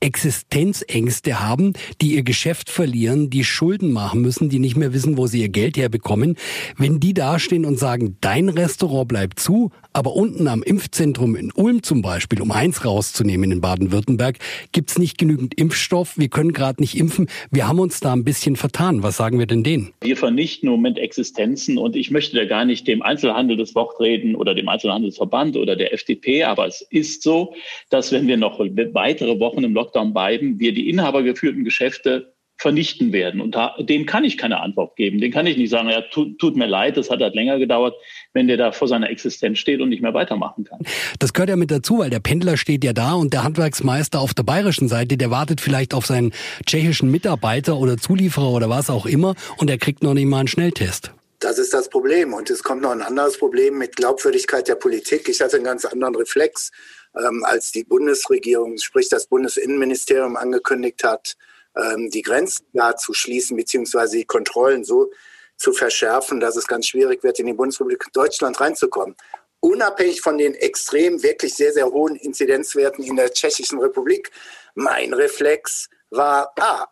Existenzängste 0.00 1.40
haben, 1.40 1.72
die 2.00 2.14
ihr 2.14 2.22
Geschäft 2.22 2.70
verlieren, 2.70 3.30
die 3.30 3.44
Schulden 3.44 3.92
machen 3.92 4.20
müssen, 4.20 4.48
die 4.48 4.58
nicht 4.58 4.76
mehr 4.76 4.92
wissen, 4.92 5.16
wo 5.16 5.26
sie 5.26 5.40
ihr 5.40 5.48
Geld 5.48 5.76
herbekommen, 5.76 6.36
wenn 6.76 7.00
die 7.00 7.14
dastehen 7.14 7.64
und 7.64 7.78
sagen, 7.78 8.16
dein 8.20 8.48
Restaurant 8.48 9.08
bleibt 9.08 9.40
zu, 9.40 9.70
aber 9.96 10.14
unten 10.14 10.46
am 10.46 10.62
Impfzentrum 10.62 11.36
in 11.36 11.50
Ulm 11.52 11.82
zum 11.82 12.02
Beispiel, 12.02 12.42
um 12.42 12.50
eins 12.52 12.84
rauszunehmen 12.84 13.50
in 13.50 13.62
Baden-Württemberg, 13.62 14.36
gibt's 14.70 14.98
nicht 14.98 15.16
genügend 15.16 15.58
Impfstoff, 15.58 16.18
wir 16.18 16.28
können 16.28 16.52
gerade 16.52 16.82
nicht 16.82 16.98
impfen, 16.98 17.30
wir 17.50 17.66
haben 17.66 17.80
uns 17.80 18.00
da 18.00 18.12
ein 18.12 18.22
bisschen 18.22 18.56
vertan. 18.56 19.02
Was 19.02 19.16
sagen 19.16 19.38
wir 19.38 19.46
denn 19.46 19.62
denen? 19.62 19.94
Wir 20.02 20.18
vernichten 20.18 20.68
im 20.68 20.72
Moment 20.72 20.98
Existenzen 20.98 21.78
und 21.78 21.96
ich 21.96 22.10
möchte 22.10 22.36
da 22.36 22.44
gar 22.44 22.66
nicht 22.66 22.86
dem 22.86 23.00
Einzelhandel 23.00 23.56
das 23.56 23.74
Wort 23.74 23.98
reden 23.98 24.36
oder 24.36 24.54
dem 24.54 24.68
Einzelhandelsverband 24.68 25.56
oder 25.56 25.76
der 25.76 25.94
FDP, 25.94 26.44
aber 26.44 26.66
es 26.66 26.82
ist 26.90 27.22
so, 27.22 27.54
dass 27.88 28.12
wenn 28.12 28.28
wir 28.28 28.36
noch 28.36 28.58
weitere 28.58 29.40
Wochen 29.40 29.64
im 29.64 29.72
Lockdown 29.72 30.12
bleiben, 30.12 30.60
wir 30.60 30.74
die 30.74 30.90
inhabergeführten 30.90 31.64
Geschäfte 31.64 32.35
vernichten 32.58 33.12
werden. 33.12 33.40
Und 33.40 33.54
da, 33.54 33.74
dem 33.78 34.06
kann 34.06 34.24
ich 34.24 34.38
keine 34.38 34.60
Antwort 34.60 34.96
geben. 34.96 35.20
Den 35.20 35.30
kann 35.30 35.46
ich 35.46 35.56
nicht 35.56 35.70
sagen, 35.70 35.88
ja, 35.88 36.00
tut, 36.00 36.38
tut 36.38 36.56
mir 36.56 36.66
leid, 36.66 36.96
das 36.96 37.10
hat 37.10 37.20
halt 37.20 37.34
länger 37.34 37.58
gedauert, 37.58 37.94
wenn 38.32 38.48
der 38.48 38.56
da 38.56 38.72
vor 38.72 38.88
seiner 38.88 39.10
Existenz 39.10 39.58
steht 39.58 39.80
und 39.80 39.90
nicht 39.90 40.02
mehr 40.02 40.14
weitermachen 40.14 40.64
kann. 40.64 40.80
Das 41.18 41.32
gehört 41.32 41.50
ja 41.50 41.56
mit 41.56 41.70
dazu, 41.70 41.98
weil 41.98 42.10
der 42.10 42.20
Pendler 42.20 42.56
steht 42.56 42.84
ja 42.84 42.92
da 42.92 43.12
und 43.14 43.32
der 43.32 43.44
Handwerksmeister 43.44 44.20
auf 44.20 44.32
der 44.32 44.42
bayerischen 44.42 44.88
Seite, 44.88 45.16
der 45.16 45.30
wartet 45.30 45.60
vielleicht 45.60 45.92
auf 45.92 46.06
seinen 46.06 46.32
tschechischen 46.64 47.10
Mitarbeiter 47.10 47.76
oder 47.76 47.98
Zulieferer 47.98 48.50
oder 48.50 48.70
was 48.70 48.88
auch 48.90 49.06
immer 49.06 49.34
und 49.58 49.68
er 49.68 49.78
kriegt 49.78 50.02
noch 50.02 50.14
nicht 50.14 50.26
mal 50.26 50.38
einen 50.38 50.48
Schnelltest. 50.48 51.12
Das 51.40 51.58
ist 51.58 51.74
das 51.74 51.90
Problem. 51.90 52.32
Und 52.32 52.48
es 52.48 52.62
kommt 52.62 52.82
noch 52.82 52.90
ein 52.90 53.02
anderes 53.02 53.38
Problem 53.38 53.76
mit 53.76 53.96
Glaubwürdigkeit 53.96 54.66
der 54.68 54.76
Politik. 54.76 55.28
Ich 55.28 55.40
hatte 55.40 55.56
einen 55.56 55.64
ganz 55.64 55.84
anderen 55.84 56.16
Reflex 56.16 56.70
ähm, 57.14 57.44
als 57.44 57.72
die 57.72 57.84
Bundesregierung, 57.84 58.78
sprich 58.78 59.08
das 59.08 59.26
Bundesinnenministerium 59.26 60.36
angekündigt 60.36 61.04
hat, 61.04 61.36
ähm, 61.76 62.10
die 62.10 62.22
Grenzen 62.22 62.66
da 62.72 62.96
zu 62.96 63.12
schließen, 63.12 63.56
beziehungsweise 63.56 64.18
die 64.18 64.24
Kontrollen 64.24 64.84
so 64.84 65.10
zu 65.56 65.72
verschärfen, 65.72 66.40
dass 66.40 66.56
es 66.56 66.66
ganz 66.66 66.86
schwierig 66.86 67.22
wird, 67.22 67.38
in 67.38 67.46
die 67.46 67.52
Bundesrepublik 67.52 68.04
Deutschland 68.12 68.60
reinzukommen. 68.60 69.16
Unabhängig 69.60 70.20
von 70.20 70.38
den 70.38 70.54
extrem, 70.54 71.22
wirklich 71.22 71.54
sehr, 71.54 71.72
sehr 71.72 71.86
hohen 71.86 72.16
Inzidenzwerten 72.16 73.02
in 73.04 73.16
der 73.16 73.32
Tschechischen 73.32 73.78
Republik, 73.80 74.30
mein 74.74 75.14
Reflex 75.14 75.88
war, 76.10 76.52
ah, 76.58 76.86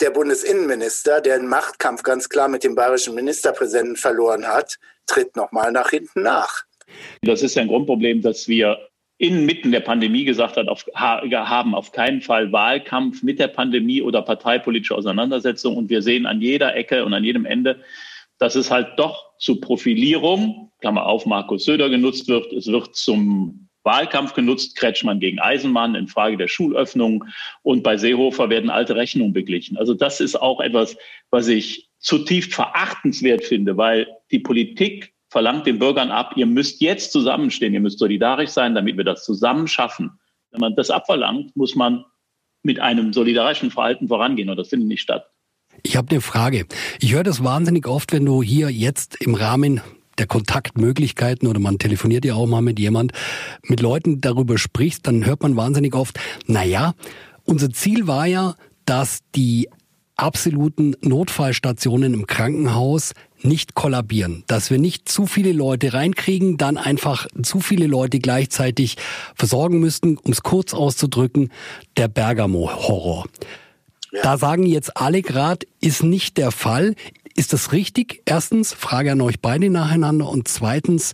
der 0.00 0.10
Bundesinnenminister, 0.10 1.20
der 1.20 1.38
den 1.38 1.46
Machtkampf 1.46 2.02
ganz 2.02 2.28
klar 2.28 2.48
mit 2.48 2.64
dem 2.64 2.74
bayerischen 2.74 3.14
Ministerpräsidenten 3.14 3.96
verloren 3.96 4.46
hat, 4.46 4.78
tritt 5.06 5.36
nochmal 5.36 5.72
nach 5.72 5.90
hinten 5.90 6.22
nach. 6.22 6.64
Das 7.22 7.42
ist 7.42 7.56
ein 7.56 7.68
Grundproblem, 7.68 8.22
dass 8.22 8.48
wir 8.48 8.89
inmitten 9.20 9.70
der 9.70 9.80
Pandemie 9.80 10.24
gesagt 10.24 10.56
hat, 10.56 10.68
auf, 10.68 10.86
haben 10.94 11.74
auf 11.74 11.92
keinen 11.92 12.22
Fall 12.22 12.52
Wahlkampf 12.52 13.22
mit 13.22 13.38
der 13.38 13.48
Pandemie 13.48 14.00
oder 14.00 14.22
parteipolitische 14.22 14.96
Auseinandersetzung. 14.96 15.76
Und 15.76 15.90
wir 15.90 16.00
sehen 16.00 16.24
an 16.24 16.40
jeder 16.40 16.74
Ecke 16.74 17.04
und 17.04 17.12
an 17.12 17.22
jedem 17.22 17.44
Ende, 17.44 17.80
dass 18.38 18.54
es 18.54 18.70
halt 18.70 18.98
doch 18.98 19.36
zu 19.38 19.60
Profilierung, 19.60 20.72
Klammer 20.80 21.04
auf, 21.04 21.26
Markus 21.26 21.66
Söder 21.66 21.90
genutzt 21.90 22.28
wird. 22.28 22.50
Es 22.54 22.66
wird 22.66 22.96
zum 22.96 23.68
Wahlkampf 23.82 24.32
genutzt, 24.32 24.74
Kretschmann 24.76 25.20
gegen 25.20 25.38
Eisenmann 25.38 25.94
in 25.94 26.08
Frage 26.08 26.38
der 26.38 26.48
Schulöffnung 26.48 27.26
und 27.62 27.82
bei 27.82 27.98
Seehofer 27.98 28.48
werden 28.48 28.70
alte 28.70 28.96
Rechnungen 28.96 29.34
beglichen. 29.34 29.76
Also 29.76 29.92
das 29.92 30.20
ist 30.20 30.36
auch 30.36 30.60
etwas, 30.60 30.96
was 31.28 31.46
ich 31.48 31.90
zutiefst 31.98 32.54
verachtenswert 32.54 33.44
finde, 33.44 33.76
weil 33.76 34.06
die 34.30 34.38
Politik 34.38 35.12
verlangt 35.30 35.66
den 35.66 35.78
Bürgern 35.78 36.10
ab, 36.10 36.32
ihr 36.36 36.46
müsst 36.46 36.80
jetzt 36.80 37.12
zusammenstehen, 37.12 37.72
ihr 37.72 37.80
müsst 37.80 38.00
solidarisch 38.00 38.50
sein, 38.50 38.74
damit 38.74 38.96
wir 38.96 39.04
das 39.04 39.24
zusammen 39.24 39.68
schaffen. 39.68 40.18
Wenn 40.50 40.60
man 40.60 40.74
das 40.74 40.90
abverlangt, 40.90 41.56
muss 41.56 41.76
man 41.76 42.04
mit 42.62 42.80
einem 42.80 43.12
solidarischen 43.12 43.70
Verhalten 43.70 44.08
vorangehen 44.08 44.50
und 44.50 44.56
das 44.56 44.68
findet 44.68 44.88
nicht 44.88 45.00
statt. 45.00 45.30
Ich 45.84 45.96
habe 45.96 46.10
eine 46.10 46.20
Frage. 46.20 46.66
Ich 47.00 47.14
höre 47.14 47.22
das 47.22 47.42
wahnsinnig 47.42 47.86
oft, 47.86 48.12
wenn 48.12 48.26
du 48.26 48.42
hier 48.42 48.70
jetzt 48.70 49.16
im 49.22 49.34
Rahmen 49.34 49.80
der 50.18 50.26
Kontaktmöglichkeiten 50.26 51.48
oder 51.48 51.60
man 51.60 51.78
telefoniert 51.78 52.24
ja 52.24 52.34
auch 52.34 52.46
mal 52.46 52.60
mit 52.60 52.78
jemand, 52.78 53.12
mit 53.62 53.80
Leuten 53.80 54.20
darüber 54.20 54.58
sprichst, 54.58 55.06
dann 55.06 55.24
hört 55.24 55.42
man 55.42 55.56
wahnsinnig 55.56 55.94
oft, 55.94 56.18
na 56.46 56.64
ja, 56.64 56.92
unser 57.44 57.70
Ziel 57.70 58.06
war 58.06 58.26
ja, 58.26 58.56
dass 58.84 59.20
die 59.34 59.70
absoluten 60.16 60.96
Notfallstationen 61.00 62.12
im 62.12 62.26
Krankenhaus 62.26 63.14
nicht 63.42 63.74
kollabieren, 63.74 64.44
dass 64.46 64.70
wir 64.70 64.78
nicht 64.78 65.08
zu 65.08 65.26
viele 65.26 65.52
Leute 65.52 65.92
reinkriegen, 65.92 66.56
dann 66.56 66.76
einfach 66.76 67.26
zu 67.42 67.60
viele 67.60 67.86
Leute 67.86 68.18
gleichzeitig 68.18 68.96
versorgen 69.34 69.80
müssten, 69.80 70.16
um 70.16 70.32
es 70.32 70.42
kurz 70.42 70.74
auszudrücken, 70.74 71.50
der 71.96 72.08
Bergamo-Horror. 72.08 73.26
Ja. 74.12 74.22
Da 74.22 74.38
sagen 74.38 74.66
jetzt 74.66 74.96
alle 74.96 75.22
gerade, 75.22 75.66
ist 75.80 76.02
nicht 76.02 76.36
der 76.36 76.50
Fall. 76.50 76.94
Ist 77.36 77.52
das 77.52 77.72
richtig? 77.72 78.22
Erstens, 78.26 78.72
Frage 78.72 79.12
an 79.12 79.20
euch 79.20 79.40
beide 79.40 79.70
nacheinander. 79.70 80.28
Und 80.28 80.48
zweitens, 80.48 81.12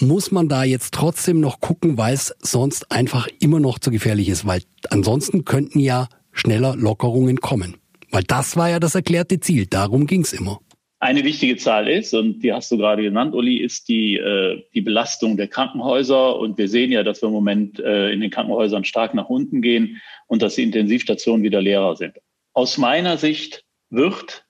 muss 0.00 0.30
man 0.30 0.48
da 0.48 0.64
jetzt 0.64 0.94
trotzdem 0.94 1.40
noch 1.40 1.60
gucken, 1.60 1.98
weil 1.98 2.14
es 2.14 2.34
sonst 2.40 2.90
einfach 2.90 3.28
immer 3.38 3.60
noch 3.60 3.78
zu 3.78 3.90
gefährlich 3.90 4.28
ist? 4.28 4.46
Weil 4.46 4.62
ansonsten 4.90 5.44
könnten 5.44 5.78
ja 5.78 6.08
schneller 6.32 6.74
Lockerungen 6.74 7.40
kommen. 7.40 7.76
Weil 8.10 8.22
das 8.22 8.56
war 8.56 8.70
ja 8.70 8.80
das 8.80 8.94
erklärte 8.94 9.40
Ziel. 9.40 9.66
Darum 9.66 10.06
ging's 10.06 10.32
immer. 10.32 10.60
Eine 11.00 11.22
wichtige 11.22 11.56
Zahl 11.56 11.88
ist, 11.88 12.12
und 12.12 12.40
die 12.40 12.52
hast 12.52 12.72
du 12.72 12.76
gerade 12.76 13.02
genannt, 13.02 13.32
Uli, 13.32 13.58
ist 13.58 13.88
die, 13.88 14.16
äh, 14.16 14.64
die 14.74 14.80
Belastung 14.80 15.36
der 15.36 15.46
Krankenhäuser. 15.46 16.36
Und 16.36 16.58
wir 16.58 16.68
sehen 16.68 16.90
ja, 16.90 17.04
dass 17.04 17.22
wir 17.22 17.28
im 17.28 17.34
Moment 17.34 17.78
äh, 17.78 18.10
in 18.10 18.20
den 18.20 18.30
Krankenhäusern 18.30 18.84
stark 18.84 19.14
nach 19.14 19.28
unten 19.28 19.62
gehen 19.62 20.00
und 20.26 20.42
dass 20.42 20.56
die 20.56 20.64
Intensivstationen 20.64 21.44
wieder 21.44 21.62
leerer 21.62 21.94
sind. 21.94 22.14
Aus 22.52 22.78
meiner 22.78 23.16
Sicht 23.16 23.64
wird, 23.90 24.44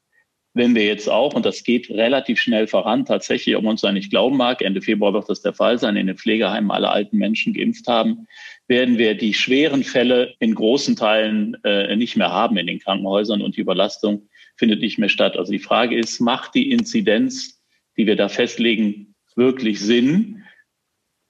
wenn 0.54 0.74
wir 0.74 0.86
jetzt 0.86 1.10
auch, 1.10 1.34
und 1.34 1.44
das 1.44 1.64
geht 1.64 1.90
relativ 1.90 2.40
schnell 2.40 2.66
voran, 2.66 3.04
tatsächlich, 3.04 3.54
ob 3.54 3.64
man 3.64 3.72
uns 3.72 3.82
da 3.82 3.92
nicht 3.92 4.08
glauben 4.08 4.38
mag, 4.38 4.62
Ende 4.62 4.80
Februar 4.80 5.12
wird 5.12 5.28
das 5.28 5.42
der 5.42 5.52
Fall 5.52 5.78
sein, 5.78 5.96
in 5.96 6.06
den 6.06 6.16
Pflegeheimen 6.16 6.70
alle 6.70 6.88
alten 6.88 7.18
Menschen 7.18 7.52
geimpft 7.52 7.86
haben, 7.88 8.26
werden 8.68 8.96
wir 8.96 9.14
die 9.14 9.34
schweren 9.34 9.84
Fälle 9.84 10.34
in 10.40 10.54
großen 10.54 10.96
Teilen 10.96 11.58
äh, 11.64 11.94
nicht 11.94 12.16
mehr 12.16 12.32
haben 12.32 12.56
in 12.56 12.66
den 12.66 12.78
Krankenhäusern 12.78 13.42
und 13.42 13.56
die 13.56 13.60
Überlastung 13.60 14.27
findet 14.58 14.80
nicht 14.80 14.98
mehr 14.98 15.08
statt. 15.08 15.36
Also 15.36 15.52
die 15.52 15.58
Frage 15.58 15.96
ist, 15.96 16.20
macht 16.20 16.54
die 16.54 16.70
Inzidenz, 16.70 17.62
die 17.96 18.06
wir 18.06 18.16
da 18.16 18.28
festlegen, 18.28 19.14
wirklich 19.36 19.80
Sinn? 19.80 20.44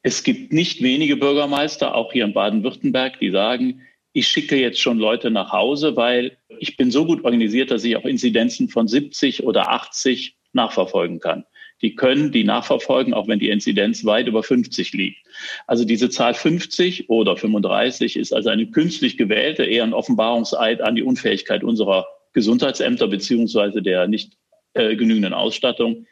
Es 0.02 0.24
gibt 0.24 0.52
nicht 0.52 0.82
wenige 0.82 1.16
Bürgermeister, 1.16 1.94
auch 1.94 2.12
hier 2.12 2.24
in 2.24 2.32
Baden-Württemberg, 2.32 3.20
die 3.20 3.30
sagen, 3.30 3.82
ich 4.12 4.26
schicke 4.26 4.56
jetzt 4.56 4.80
schon 4.80 4.98
Leute 4.98 5.30
nach 5.30 5.52
Hause, 5.52 5.94
weil 5.94 6.38
ich 6.58 6.76
bin 6.76 6.90
so 6.90 7.04
gut 7.04 7.24
organisiert, 7.24 7.70
dass 7.70 7.84
ich 7.84 7.96
auch 7.96 8.04
Inzidenzen 8.04 8.68
von 8.68 8.88
70 8.88 9.44
oder 9.44 9.70
80 9.70 10.36
nachverfolgen 10.52 11.20
kann. 11.20 11.44
Die 11.82 11.94
können 11.94 12.32
die 12.32 12.42
nachverfolgen, 12.42 13.14
auch 13.14 13.28
wenn 13.28 13.38
die 13.38 13.50
Inzidenz 13.50 14.04
weit 14.04 14.26
über 14.26 14.42
50 14.42 14.92
liegt. 14.94 15.24
Also 15.66 15.84
diese 15.84 16.10
Zahl 16.10 16.34
50 16.34 17.08
oder 17.08 17.36
35 17.36 18.16
ist 18.16 18.32
also 18.32 18.48
eine 18.48 18.68
künstlich 18.70 19.16
gewählte, 19.16 19.64
eher 19.64 19.84
ein 19.84 19.94
Offenbarungseid 19.94 20.80
an 20.80 20.96
die 20.96 21.04
Unfähigkeit 21.04 21.62
unserer 21.62 22.06
Gesundheitsämter 22.32 23.08
beziehungsweise 23.08 23.82
der 23.82 24.06
nicht 24.08 24.34
äh, 24.74 24.96
genügenden 24.96 25.34
Ausstattung. 25.34 26.06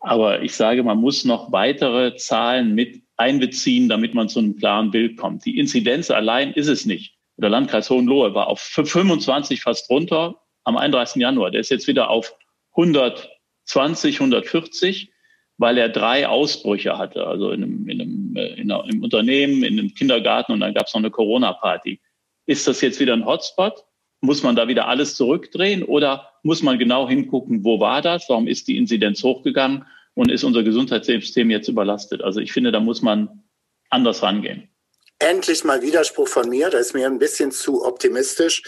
Aber 0.00 0.42
ich 0.42 0.54
sage, 0.54 0.82
man 0.82 0.98
muss 0.98 1.24
noch 1.24 1.52
weitere 1.52 2.16
Zahlen 2.16 2.74
mit 2.74 3.02
einbeziehen, 3.16 3.88
damit 3.88 4.14
man 4.14 4.28
zu 4.28 4.40
einem 4.40 4.56
klaren 4.56 4.90
Bild 4.90 5.16
kommt. 5.16 5.44
Die 5.46 5.58
Inzidenz 5.58 6.10
allein 6.10 6.52
ist 6.52 6.68
es 6.68 6.84
nicht. 6.84 7.16
Der 7.36 7.48
Landkreis 7.48 7.90
Hohenlohe 7.90 8.34
war 8.34 8.48
auf 8.48 8.60
25 8.60 9.62
fast 9.62 9.88
runter 9.90 10.40
am 10.64 10.76
31. 10.76 11.20
Januar. 11.20 11.50
Der 11.50 11.60
ist 11.60 11.70
jetzt 11.70 11.88
wieder 11.88 12.10
auf 12.10 12.36
120, 12.72 14.16
140, 14.16 15.10
weil 15.58 15.78
er 15.78 15.88
drei 15.88 16.28
Ausbrüche 16.28 16.98
hatte. 16.98 17.26
Also 17.26 17.50
in 17.50 17.62
einem, 17.62 17.88
in 17.88 18.00
einem, 18.00 18.36
äh, 18.36 18.60
in 18.60 18.70
einem, 18.70 18.90
im 18.90 19.02
Unternehmen, 19.02 19.62
in 19.64 19.78
einem 19.78 19.94
Kindergarten 19.94 20.52
und 20.52 20.60
dann 20.60 20.74
gab 20.74 20.86
es 20.86 20.94
noch 20.94 21.00
eine 21.00 21.10
Corona-Party. 21.10 22.00
Ist 22.46 22.68
das 22.68 22.80
jetzt 22.80 23.00
wieder 23.00 23.14
ein 23.14 23.24
Hotspot? 23.24 23.84
Muss 24.24 24.42
man 24.42 24.56
da 24.56 24.68
wieder 24.68 24.88
alles 24.88 25.16
zurückdrehen 25.16 25.82
oder 25.82 26.30
muss 26.42 26.62
man 26.62 26.78
genau 26.78 27.06
hingucken, 27.06 27.62
wo 27.62 27.78
war 27.78 28.00
das? 28.00 28.24
Warum 28.30 28.46
ist 28.46 28.66
die 28.68 28.78
Inzidenz 28.78 29.22
hochgegangen 29.22 29.84
und 30.14 30.30
ist 30.30 30.44
unser 30.44 30.62
Gesundheitssystem 30.62 31.50
jetzt 31.50 31.68
überlastet? 31.68 32.22
Also 32.22 32.40
ich 32.40 32.50
finde, 32.50 32.72
da 32.72 32.80
muss 32.80 33.02
man 33.02 33.44
anders 33.90 34.22
rangehen. 34.22 34.70
Endlich 35.18 35.62
mal 35.64 35.82
Widerspruch 35.82 36.26
von 36.26 36.48
mir, 36.48 36.70
da 36.70 36.78
ist 36.78 36.94
mir 36.94 37.06
ein 37.06 37.18
bisschen 37.18 37.52
zu 37.52 37.84
optimistisch. 37.84 38.62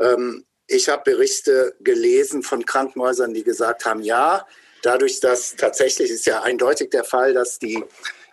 Ähm, 0.00 0.44
ich 0.66 0.88
habe 0.88 1.02
Berichte 1.04 1.76
gelesen 1.78 2.42
von 2.42 2.66
Krankenhäusern, 2.66 3.32
die 3.32 3.44
gesagt 3.44 3.84
haben, 3.84 4.02
ja, 4.02 4.44
dadurch, 4.82 5.20
dass 5.20 5.54
tatsächlich 5.54 6.10
ist 6.10 6.26
ja 6.26 6.42
eindeutig 6.42 6.90
der 6.90 7.04
Fall, 7.04 7.32
dass 7.32 7.60
die 7.60 7.80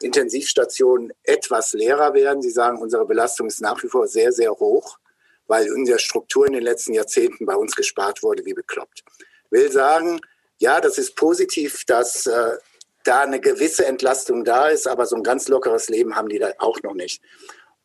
Intensivstationen 0.01 1.13
etwas 1.21 1.73
leerer 1.73 2.15
werden. 2.15 2.41
Sie 2.41 2.49
sagen, 2.49 2.79
unsere 2.79 3.05
Belastung 3.05 3.45
ist 3.45 3.61
nach 3.61 3.83
wie 3.83 3.89
vor 3.89 4.07
sehr, 4.07 4.31
sehr 4.31 4.53
hoch 4.53 4.97
weil 5.47 5.65
in 5.67 5.85
der 5.85 5.97
Struktur 5.97 6.47
in 6.47 6.53
den 6.53 6.63
letzten 6.63 6.93
Jahrzehnten 6.93 7.45
bei 7.45 7.55
uns 7.55 7.75
gespart 7.75 8.23
wurde 8.23 8.45
wie 8.45 8.53
bekloppt. 8.53 9.03
Will 9.49 9.71
sagen, 9.71 10.19
ja, 10.57 10.81
das 10.81 10.97
ist 10.97 11.15
positiv, 11.15 11.85
dass 11.85 12.25
äh, 12.25 12.57
da 13.03 13.21
eine 13.21 13.39
gewisse 13.39 13.85
Entlastung 13.85 14.45
da 14.45 14.67
ist, 14.67 14.87
aber 14.87 15.05
so 15.05 15.15
ein 15.15 15.23
ganz 15.23 15.47
lockeres 15.47 15.89
Leben 15.89 16.15
haben 16.15 16.29
die 16.29 16.39
da 16.39 16.53
auch 16.59 16.81
noch 16.83 16.93
nicht. 16.93 17.21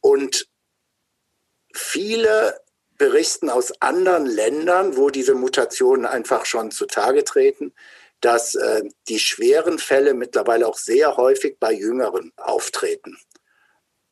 Und 0.01 0.49
viele 1.75 2.61
berichten 2.97 3.51
aus 3.51 3.73
anderen 3.81 4.27
Ländern, 4.27 4.97
wo 4.97 5.11
diese 5.11 5.35
Mutationen 5.35 6.07
einfach 6.07 6.47
schon 6.47 6.71
zutage 6.71 7.25
treten, 7.25 7.73
dass 8.21 8.55
äh, 8.57 8.83
die 9.09 9.21
schweren 9.21 9.79
Fälle 9.79 10.15
mittlerweile 10.15 10.67
auch 10.67 10.77
sehr 10.77 11.17
häufig 11.17 11.59
bei 11.61 11.73
Jüngeren 11.73 12.33
auftreten 12.37 13.17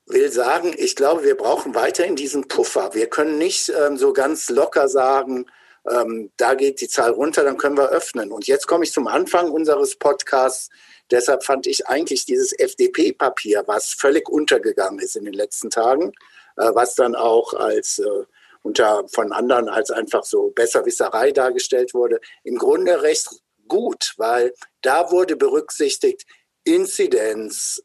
will 0.07 0.31
sagen, 0.31 0.75
ich 0.77 0.97
glaube, 0.97 1.25
wir 1.25 1.37
brauchen 1.37 1.75
weiterhin 1.75 2.17
diesen 2.17 2.49
Puffer. 2.49 2.95
Wir 2.95 3.09
können 3.09 3.39
nicht 3.39 3.69
ähm, 3.71 3.97
so 3.97 4.13
ganz 4.13 4.49
locker 4.51 4.89
sagen, 4.89 5.47
ähm, 5.89 6.31
da 6.37 6.55
geht 6.55 6.81
die 6.81 6.89
Zahl 6.89 7.11
runter, 7.11 7.45
dann 7.45 7.59
können 7.59 7.77
wir 7.77 7.91
öffnen. 7.91 8.33
Und 8.33 8.47
jetzt 8.47 8.67
komme 8.67 8.85
ich 8.85 8.93
zum 8.93 9.07
Anfang 9.07 9.51
unseres 9.51 9.97
Podcasts. 9.97 10.71
Deshalb 11.11 11.45
fand 11.45 11.67
ich 11.67 11.87
eigentlich 11.87 12.25
dieses 12.25 12.53
FDP-Papier, 12.53 13.65
was 13.67 13.93
völlig 13.93 14.29
untergegangen 14.29 14.99
ist 14.99 15.17
in 15.17 15.25
den 15.25 15.35
letzten 15.35 15.71
Tagen, 15.71 16.13
äh, 16.57 16.71
was 16.73 16.95
dann 16.95 17.15
auch 17.15 17.55
als 17.55 17.99
äh, 17.99 18.25
unter 18.63 19.05
von 19.09 19.33
anderen 19.33 19.69
als 19.69 19.91
einfach 19.91 20.25
so 20.25 20.51
Besserwisserei 20.51 21.31
dargestellt 21.31 21.95
wurde, 21.95 22.21
im 22.43 22.57
Grunde 22.59 23.03
recht 23.03 23.29
gut, 23.69 24.15
weil 24.17 24.53
da 24.83 25.11
wurde 25.11 25.37
berücksichtigt 25.37 26.25
Inzidenz, 26.65 27.81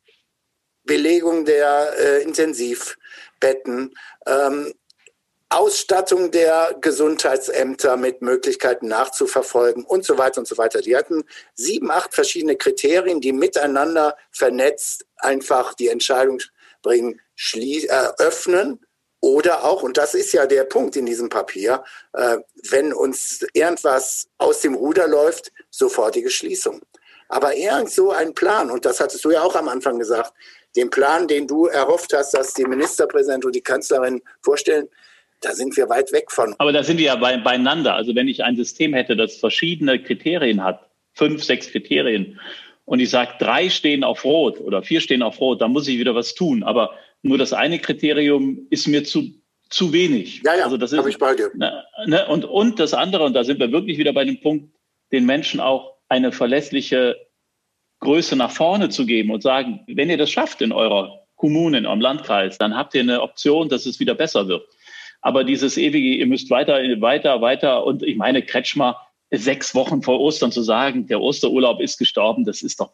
Belegung 0.83 1.45
der 1.45 1.93
äh, 1.97 2.23
Intensivbetten, 2.23 3.93
ähm, 4.25 4.73
Ausstattung 5.50 6.31
der 6.31 6.77
Gesundheitsämter 6.79 7.97
mit 7.97 8.21
Möglichkeiten 8.21 8.88
nachzuverfolgen 8.88 9.83
und 9.83 10.05
so 10.05 10.17
weiter 10.17 10.39
und 10.39 10.47
so 10.47 10.57
weiter. 10.57 10.81
Die 10.81 10.95
hatten 10.95 11.25
sieben, 11.55 11.91
acht 11.91 12.13
verschiedene 12.13 12.55
Kriterien, 12.55 13.19
die 13.19 13.33
miteinander 13.33 14.15
vernetzt 14.31 15.05
einfach 15.17 15.73
die 15.73 15.89
Entscheidung 15.89 16.39
bringen, 16.81 17.19
äh, 17.53 17.88
öffnen 18.17 18.79
oder 19.19 19.65
auch, 19.65 19.83
und 19.83 19.97
das 19.97 20.13
ist 20.13 20.31
ja 20.31 20.45
der 20.47 20.63
Punkt 20.63 20.95
in 20.95 21.05
diesem 21.05 21.27
Papier, 21.27 21.83
äh, 22.13 22.38
wenn 22.69 22.93
uns 22.93 23.45
irgendwas 23.53 24.27
aus 24.38 24.61
dem 24.61 24.73
Ruder 24.73 25.07
läuft, 25.07 25.51
sofortige 25.69 26.29
Schließung. 26.29 26.81
Aber 27.27 27.55
irgend 27.55 27.91
so 27.91 28.11
ein 28.11 28.33
Plan, 28.33 28.71
und 28.71 28.85
das 28.85 29.00
hattest 29.00 29.23
du 29.23 29.31
ja 29.31 29.41
auch 29.41 29.55
am 29.55 29.67
Anfang 29.67 30.00
gesagt, 30.00 30.33
den 30.75 30.89
Plan, 30.89 31.27
den 31.27 31.47
du 31.47 31.65
erhofft 31.65 32.13
hast, 32.13 32.33
dass 32.33 32.53
die 32.53 32.65
Ministerpräsident 32.65 33.45
und 33.45 33.55
die 33.55 33.61
Kanzlerin 33.61 34.21
vorstellen, 34.41 34.87
da 35.41 35.53
sind 35.53 35.75
wir 35.75 35.89
weit 35.89 36.11
weg 36.11 36.31
von. 36.31 36.55
Aber 36.59 36.71
da 36.71 36.83
sind 36.83 36.97
wir 36.97 37.05
ja 37.05 37.15
bei, 37.15 37.37
beieinander. 37.37 37.95
Also 37.95 38.15
wenn 38.15 38.27
ich 38.27 38.43
ein 38.43 38.55
System 38.55 38.93
hätte, 38.93 39.15
das 39.15 39.37
verschiedene 39.37 40.01
Kriterien 40.01 40.63
hat, 40.63 40.87
fünf, 41.13 41.43
sechs 41.43 41.69
Kriterien, 41.71 42.39
und 42.85 42.99
ich 42.99 43.09
sage, 43.09 43.33
drei 43.39 43.69
stehen 43.69 44.03
auf 44.03 44.25
Rot 44.25 44.59
oder 44.59 44.83
vier 44.83 45.01
stehen 45.01 45.23
auf 45.23 45.39
Rot, 45.39 45.61
dann 45.61 45.71
muss 45.71 45.87
ich 45.87 45.97
wieder 45.97 46.15
was 46.15 46.35
tun. 46.35 46.63
Aber 46.63 46.91
nur 47.21 47.37
das 47.37 47.53
eine 47.53 47.79
Kriterium 47.79 48.67
ist 48.69 48.87
mir 48.87 49.03
zu, 49.03 49.29
zu 49.69 49.93
wenig. 49.93 50.41
Ja, 50.43 50.55
ja, 50.55 50.65
also 50.65 50.77
das 50.77 50.91
ist, 50.91 51.05
ich 51.05 51.17
bei 51.17 51.35
dir. 51.35 51.51
Ne, 51.55 51.83
ne, 52.05 52.27
und, 52.27 52.43
und 52.43 52.79
das 52.79 52.93
andere, 52.93 53.23
und 53.23 53.33
da 53.33 53.43
sind 53.43 53.59
wir 53.59 53.71
wirklich 53.71 53.97
wieder 53.97 54.13
bei 54.13 54.25
dem 54.25 54.41
Punkt, 54.41 54.75
den 55.11 55.25
Menschen 55.25 55.59
auch 55.59 55.93
eine 56.09 56.31
verlässliche 56.31 57.15
Größe 58.01 58.36
nach 58.36 58.51
vorne 58.51 58.89
zu 58.89 59.05
geben 59.05 59.31
und 59.31 59.41
sagen, 59.41 59.81
wenn 59.88 60.10
ihr 60.10 60.17
das 60.17 60.29
schafft 60.29 60.62
in 60.62 60.72
eurer 60.72 61.24
Kommune, 61.36 61.77
in 61.77 61.86
eurem 61.86 62.01
Landkreis, 62.01 62.58
dann 62.58 62.75
habt 62.75 62.93
ihr 62.93 63.01
eine 63.01 63.22
Option, 63.22 63.70
dass 63.70 63.86
es 63.86 64.00
wieder 64.00 64.15
besser 64.15 64.48
wird. 64.48 64.67
Aber 65.22 65.43
dieses 65.43 65.77
ewige, 65.77 66.17
ihr 66.17 66.25
müsst 66.25 66.50
weiter, 66.50 66.79
weiter, 67.00 67.41
weiter 67.41 67.86
und 67.86 68.03
ich 68.03 68.17
meine, 68.17 68.43
Kretschmer 68.43 69.00
sechs 69.31 69.74
Wochen 69.75 70.01
vor 70.01 70.20
Ostern 70.20 70.51
zu 70.51 70.62
sagen, 70.62 71.08
der 71.08 71.22
Osterurlaub 71.22 71.79
ist 71.79 71.98
gestorben, 71.98 72.43
das 72.43 72.62
ist 72.63 72.79
doch, 72.79 72.91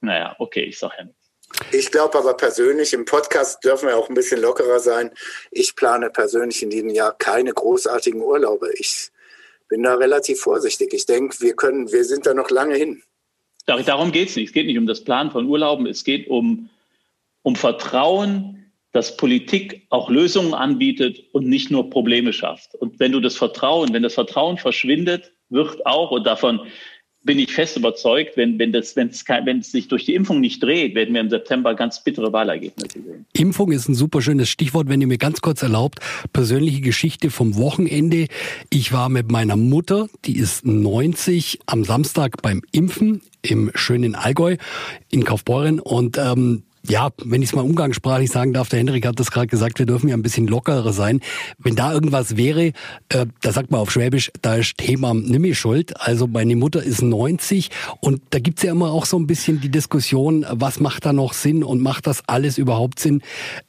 naja, 0.00 0.34
okay, 0.38 0.64
ich 0.64 0.78
sage 0.78 0.94
ja 0.98 1.04
nichts. 1.04 1.26
Ich 1.72 1.90
glaube 1.90 2.18
aber 2.18 2.34
persönlich, 2.34 2.92
im 2.92 3.04
Podcast 3.04 3.62
dürfen 3.64 3.88
wir 3.88 3.96
auch 3.96 4.08
ein 4.08 4.14
bisschen 4.14 4.40
lockerer 4.40 4.80
sein. 4.80 5.12
Ich 5.50 5.76
plane 5.76 6.10
persönlich 6.10 6.62
in 6.62 6.70
diesem 6.70 6.90
Jahr 6.90 7.16
keine 7.16 7.52
großartigen 7.52 8.20
Urlaube. 8.20 8.72
Ich 8.74 9.10
bin 9.68 9.82
da 9.82 9.94
relativ 9.94 10.40
vorsichtig. 10.40 10.92
Ich 10.92 11.06
denke, 11.06 11.40
wir 11.40 11.54
können, 11.54 11.92
wir 11.92 12.04
sind 12.04 12.26
da 12.26 12.34
noch 12.34 12.50
lange 12.50 12.74
hin. 12.74 13.02
Darum 13.66 14.12
geht 14.12 14.28
es 14.28 14.36
nicht. 14.36 14.48
Es 14.48 14.52
geht 14.52 14.66
nicht 14.66 14.78
um 14.78 14.86
das 14.86 15.02
Plan 15.02 15.30
von 15.30 15.46
Urlauben. 15.46 15.86
Es 15.86 16.04
geht 16.04 16.28
um, 16.28 16.70
um 17.42 17.56
Vertrauen, 17.56 18.72
dass 18.92 19.16
Politik 19.16 19.86
auch 19.90 20.08
Lösungen 20.08 20.54
anbietet 20.54 21.22
und 21.32 21.46
nicht 21.46 21.70
nur 21.70 21.90
Probleme 21.90 22.32
schafft. 22.32 22.74
Und 22.76 22.98
wenn 22.98 23.12
du 23.12 23.20
das 23.20 23.36
Vertrauen, 23.36 23.92
wenn 23.92 24.02
das 24.02 24.14
Vertrauen 24.14 24.56
verschwindet, 24.56 25.32
wird 25.50 25.84
auch, 25.84 26.12
und 26.12 26.26
davon 26.26 26.60
bin 27.26 27.38
ich 27.40 27.52
fest 27.52 27.76
überzeugt, 27.76 28.36
wenn, 28.36 28.58
wenn, 28.58 28.72
das, 28.72 28.94
wenn, 28.94 29.08
es, 29.08 29.24
wenn 29.28 29.58
es 29.58 29.72
sich 29.72 29.88
durch 29.88 30.04
die 30.04 30.14
Impfung 30.14 30.40
nicht 30.40 30.62
dreht, 30.62 30.94
werden 30.94 31.12
wir 31.12 31.20
im 31.20 31.28
September 31.28 31.74
ganz 31.74 32.02
bittere 32.02 32.32
Wahlergebnisse 32.32 33.02
sehen. 33.02 33.26
Impfung 33.32 33.72
ist 33.72 33.88
ein 33.88 33.94
super 33.94 34.22
schönes 34.22 34.48
Stichwort, 34.48 34.88
wenn 34.88 35.00
ihr 35.00 35.08
mir 35.08 35.18
ganz 35.18 35.40
kurz 35.40 35.62
erlaubt. 35.62 35.98
Persönliche 36.32 36.80
Geschichte 36.80 37.30
vom 37.30 37.56
Wochenende. 37.56 38.28
Ich 38.70 38.92
war 38.92 39.08
mit 39.08 39.30
meiner 39.30 39.56
Mutter, 39.56 40.08
die 40.24 40.36
ist 40.36 40.64
90, 40.64 41.58
am 41.66 41.84
Samstag 41.84 42.40
beim 42.42 42.62
Impfen 42.70 43.20
im 43.50 43.70
schönen 43.74 44.14
Allgäu 44.14 44.56
in 45.10 45.24
Kaufbeuren 45.24 45.80
und 45.80 46.18
ähm, 46.18 46.62
ja, 46.88 47.10
wenn 47.24 47.42
ich 47.42 47.50
es 47.50 47.54
mal 47.54 47.62
umgangssprachlich 47.62 48.30
sagen 48.30 48.52
darf, 48.52 48.68
der 48.68 48.78
Hendrik 48.78 49.06
hat 49.06 49.18
das 49.18 49.30
gerade 49.30 49.48
gesagt, 49.48 49.78
wir 49.78 49.86
dürfen 49.86 50.08
ja 50.08 50.16
ein 50.16 50.22
bisschen 50.22 50.46
lockerer 50.46 50.92
sein. 50.92 51.20
Wenn 51.58 51.74
da 51.74 51.92
irgendwas 51.92 52.36
wäre, 52.36 52.72
äh, 53.08 53.26
da 53.40 53.52
sagt 53.52 53.70
man 53.70 53.80
auf 53.80 53.90
Schwäbisch, 53.90 54.30
da 54.42 54.54
ist 54.54 54.78
Thema 54.78 55.14
nimmi 55.14 55.54
schuld. 55.54 56.00
Also 56.00 56.26
meine 56.26 56.56
Mutter 56.56 56.82
ist 56.82 57.02
90 57.02 57.70
und 58.00 58.22
da 58.30 58.38
gibt's 58.38 58.62
ja 58.62 58.72
immer 58.72 58.92
auch 58.92 59.06
so 59.06 59.18
ein 59.18 59.26
bisschen 59.26 59.60
die 59.60 59.70
Diskussion, 59.70 60.46
was 60.48 60.80
macht 60.80 61.06
da 61.06 61.12
noch 61.12 61.32
Sinn 61.32 61.64
und 61.64 61.82
macht 61.82 62.06
das 62.06 62.22
alles 62.28 62.58
überhaupt 62.58 63.00
Sinn? 63.00 63.22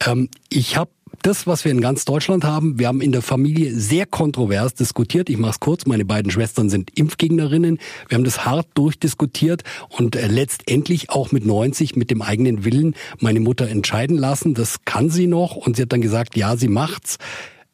Ähm, 0.06 0.30
ich 0.50 0.78
habe 0.78 0.92
das, 1.22 1.48
was 1.48 1.66
wir 1.66 1.72
in 1.72 1.82
ganz 1.82 2.06
Deutschland 2.06 2.44
haben. 2.44 2.80
Wir 2.80 2.88
haben 2.88 3.02
in 3.02 3.12
der 3.12 3.22
Familie 3.22 3.74
sehr 3.74 4.06
kontrovers 4.06 4.74
diskutiert. 4.74 5.30
Ich 5.30 5.38
mache 5.38 5.52
es 5.52 5.60
kurz. 5.60 5.86
Meine 5.86 6.06
beiden 6.06 6.32
Schwestern 6.32 6.70
sind 6.70 6.98
Impfgegnerinnen. 6.98 7.80
Wir 8.08 8.16
haben 8.16 8.24
das 8.24 8.46
hart 8.46 8.68
durchdiskutiert 8.76 9.64
und 9.90 10.16
äh, 10.16 10.28
letztendlich 10.28 11.10
auch 11.10 11.32
mit 11.32 11.46
90 11.46 11.96
mit 11.96 12.12
dem 12.12 12.22
eigenen 12.22 12.66
Willen 12.66 12.96
meine 13.20 13.40
Mutter 13.40 13.68
entscheiden 13.68 14.18
lassen. 14.18 14.54
Das 14.54 14.86
kann 14.86 15.10
sie 15.10 15.28
noch 15.28 15.56
und 15.56 15.76
sie 15.76 15.84
hat 15.84 15.92
dann 15.92 16.02
gesagt, 16.02 16.36
ja, 16.36 16.56
sie 16.58 16.68
macht's. 16.68 17.18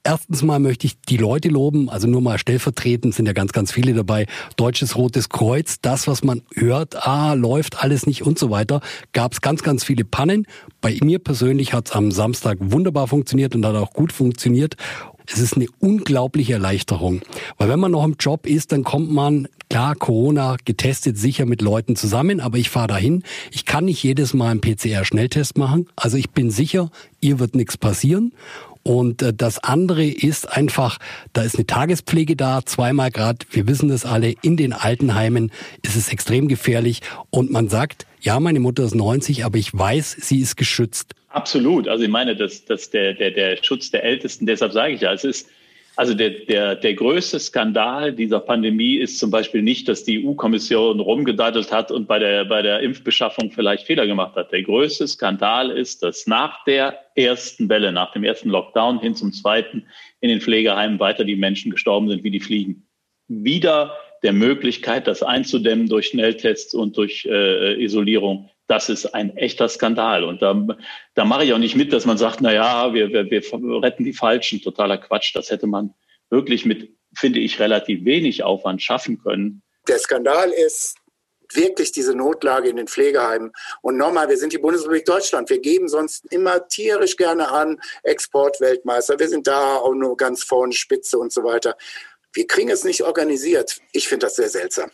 Erstens 0.06 0.44
mal 0.44 0.60
möchte 0.60 0.86
ich 0.86 1.00
die 1.00 1.16
Leute 1.16 1.48
loben, 1.48 1.90
also 1.90 2.08
nur 2.10 2.20
mal 2.20 2.38
stellvertretend 2.38 3.16
sind 3.16 3.26
ja 3.26 3.32
ganz, 3.32 3.54
ganz 3.54 3.72
viele 3.72 3.94
dabei. 3.94 4.26
Deutsches 4.58 4.98
Rotes 4.98 5.30
Kreuz, 5.30 5.80
das, 5.82 6.08
was 6.08 6.26
man 6.26 6.42
hört, 6.54 7.08
ah, 7.08 7.34
läuft 7.36 7.82
alles 7.82 8.06
nicht 8.06 8.22
und 8.22 8.38
so 8.38 8.50
weiter, 8.50 8.82
gab 9.14 9.32
es 9.32 9.40
ganz, 9.40 9.64
ganz 9.64 9.86
viele 9.86 10.04
Pannen. 10.04 10.46
Bei 10.82 10.98
mir 11.02 11.20
persönlich 11.20 11.72
hat 11.72 11.88
es 11.88 11.92
am 11.94 12.12
Samstag 12.12 12.58
wunderbar 12.60 13.08
funktioniert 13.08 13.56
und 13.56 13.66
hat 13.66 13.78
auch 13.78 13.94
gut 13.94 14.12
funktioniert. 14.12 14.76
Es 15.26 15.40
ist 15.40 15.56
eine 15.56 15.68
unglaubliche 15.80 16.52
Erleichterung. 16.52 17.22
Weil 17.58 17.70
wenn 17.70 17.80
man 17.80 17.94
noch 17.94 18.04
im 18.04 18.18
Job 18.20 18.46
ist, 18.46 18.74
dann 18.74 18.84
kommt 18.84 19.10
man, 19.10 19.48
klar, 19.70 19.96
Corona 19.96 20.58
getestet 20.66 21.18
sicher 21.18 21.46
mit 21.46 21.62
Leuten 21.62 21.96
zusammen, 21.96 22.42
aber 22.42 22.58
ich 22.58 22.70
fahre 22.70 22.88
dahin. 22.88 23.24
Ich 23.52 23.64
kann 23.64 23.86
nicht 23.86 24.04
jedes 24.04 24.34
Mal 24.34 24.50
einen 24.50 24.60
PCR-Schnelltest 24.60 25.58
machen. 25.58 25.88
Also 25.96 26.18
ich 26.18 26.32
bin 26.32 26.52
sicher, 26.52 26.92
ihr 27.22 27.40
wird 27.40 27.56
nichts 27.56 27.78
passieren. 27.78 28.34
Und 28.84 29.22
äh, 29.22 29.34
das 29.34 29.60
andere 29.64 30.06
ist 30.06 30.52
einfach, 30.52 30.98
da 31.32 31.44
ist 31.44 31.56
eine 31.56 31.66
Tagespflege 31.66 32.36
da, 32.36 32.62
zweimal 32.66 33.12
Grad, 33.12 33.46
wir 33.52 33.68
wissen 33.68 33.90
das 33.90 34.06
alle, 34.06 34.34
in 34.42 34.58
den 34.58 34.74
Altenheimen 34.74 35.52
ist 35.82 35.96
es 35.96 36.12
extrem 36.12 36.48
gefährlich 36.48 37.02
und 37.30 37.50
man 37.50 37.70
sagt, 37.70 38.06
ja, 38.22 38.40
meine 38.40 38.60
Mutter 38.60 38.84
ist 38.84 38.96
90, 38.96 39.46
aber 39.46 39.58
ich 39.58 39.74
weiß, 39.74 40.18
sie 40.20 40.40
ist 40.40 40.56
geschützt. 40.56 41.14
Absolut. 41.30 41.88
Also 41.88 42.04
ich 42.04 42.10
meine, 42.10 42.36
das, 42.36 42.66
das 42.66 42.90
der, 42.90 43.14
der, 43.14 43.32
der 43.32 43.58
Schutz 43.62 43.90
der 43.90 44.04
Ältesten, 44.04 44.46
deshalb 44.46 44.72
sage 44.72 44.94
ich 44.94 45.02
ja, 45.02 45.14
es 45.14 45.24
ist 45.24 45.48
also 45.96 46.14
der, 46.14 46.32
der, 46.32 46.76
der 46.76 46.94
größte 46.96 47.40
Skandal 47.40 48.14
dieser 48.14 48.40
Pandemie 48.40 48.96
ist 48.96 49.20
zum 49.20 49.30
Beispiel 49.30 49.62
nicht, 49.62 49.88
dass 49.88 50.04
die 50.04 50.26
EU-Kommission 50.26 51.00
rumgedattelt 51.00 51.72
hat 51.72 51.92
und 51.92 52.08
bei 52.08 52.18
der, 52.18 52.46
bei 52.46 52.62
der 52.62 52.80
Impfbeschaffung 52.80 53.52
vielleicht 53.52 53.86
Fehler 53.86 54.08
gemacht 54.08 54.36
hat. 54.36 54.52
Der 54.52 54.64
größte 54.64 55.08
Skandal 55.08 55.70
ist, 55.70 56.02
dass 56.02 56.26
nach 56.26 56.64
der 56.66 57.00
ersten 57.16 57.70
Welle, 57.70 57.92
nach 57.92 58.12
dem 58.12 58.24
ersten 58.24 58.50
Lockdown 58.50 59.00
hin 59.00 59.16
zum 59.16 59.34
zweiten 59.34 59.86
in 60.20 60.30
den 60.30 60.42
Pflegeheimen 60.42 61.00
weiter 61.00 61.26
die 61.26 61.36
Menschen 61.36 61.72
gestorben 61.72 62.10
sind 62.10 62.24
wie 62.24 62.32
die 62.32 62.40
Fliegen. 62.40 62.88
Wieder 63.28 63.96
der 64.24 64.34
Möglichkeit, 64.34 65.06
das 65.06 65.22
einzudämmen 65.22 65.88
durch 65.88 66.08
Schnelltests 66.08 66.74
und 66.74 66.98
durch 66.98 67.26
äh, 67.26 67.84
Isolierung 67.84 68.50
das 68.68 68.90
ist 68.90 69.14
ein 69.14 69.36
echter 69.38 69.68
Skandal. 69.68 70.24
Und 70.24 70.42
da, 70.42 70.56
da 71.16 71.26
mache 71.26 71.46
ich 71.46 71.54
auch 71.54 71.58
nicht 71.58 71.76
mit, 71.76 71.92
dass 71.92 72.06
man 72.06 72.18
sagt, 72.18 72.42
na 72.42 72.54
ja, 72.54 72.94
wir, 72.94 73.10
wir, 73.12 73.30
wir 73.30 73.84
retten 73.84 74.04
die 74.04 74.14
Falschen. 74.14 74.62
Totaler 74.62 74.98
Quatsch. 74.98 75.36
Das 75.36 75.50
hätte 75.50 75.68
man 75.68 75.94
wirklich 76.30 76.66
mit, 76.66 76.96
finde 77.16 77.40
ich, 77.40 77.60
relativ 77.60 78.06
wenig 78.06 78.44
Aufwand 78.44 78.82
schaffen 78.82 79.22
können. 79.22 79.62
Der 79.88 80.00
Skandal 80.00 80.50
ist 80.50 80.96
wirklich 81.56 81.92
diese 81.92 82.16
Notlage 82.16 82.70
in 82.70 82.78
den 82.78 82.88
Pflegeheimen. 82.88 83.52
Und 83.82 83.98
nochmal, 83.98 84.30
wir 84.30 84.38
sind 84.38 84.54
die 84.54 84.58
Bundesrepublik 84.58 85.06
Deutschland. 85.06 85.50
Wir 85.50 85.60
geben 85.60 85.88
sonst 85.88 86.26
immer 86.32 86.68
tierisch 86.68 87.18
gerne 87.18 87.50
an, 87.52 87.80
Exportweltmeister. 88.04 89.20
Wir 89.20 89.28
sind 89.28 89.46
da 89.46 89.76
auch 89.76 89.94
nur 89.94 90.18
ganz 90.18 90.44
vorne 90.44 90.74
Spitze 90.74 91.18
und 91.20 91.32
so 91.32 91.44
weiter. 91.44 91.76
Wir 92.34 92.48
kriegen 92.48 92.70
es 92.70 92.84
nicht 92.84 93.04
organisiert. 93.04 93.80
Ich 93.92 94.08
finde 94.08 94.26
das 94.26 94.38
sehr 94.38 94.50
seltsam. 94.50 94.90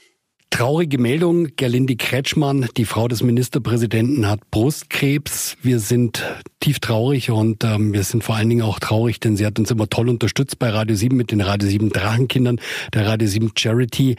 Traurige 0.49 0.97
Meldung, 0.97 1.49
Gerlinde 1.55 1.95
Kretschmann, 1.95 2.67
die 2.75 2.85
Frau 2.85 3.07
des 3.07 3.23
Ministerpräsidenten, 3.23 4.27
hat 4.27 4.51
Brustkrebs. 4.51 5.55
Wir 5.61 5.79
sind 5.79 6.23
tief 6.59 6.79
traurig 6.79 7.31
und 7.31 7.63
ähm, 7.63 7.93
wir 7.93 8.03
sind 8.03 8.23
vor 8.23 8.35
allen 8.35 8.49
Dingen 8.49 8.63
auch 8.63 8.79
traurig, 8.79 9.19
denn 9.19 9.37
sie 9.37 9.45
hat 9.45 9.59
uns 9.59 9.71
immer 9.71 9.87
toll 9.87 10.09
unterstützt 10.09 10.59
bei 10.59 10.69
Radio 10.69 10.95
7 10.95 11.15
mit 11.15 11.31
den 11.31 11.41
Radio 11.41 11.69
7 11.69 11.91
Drachenkindern, 11.91 12.59
der 12.93 13.05
Radio 13.05 13.27
7 13.27 13.51
Charity. 13.55 14.15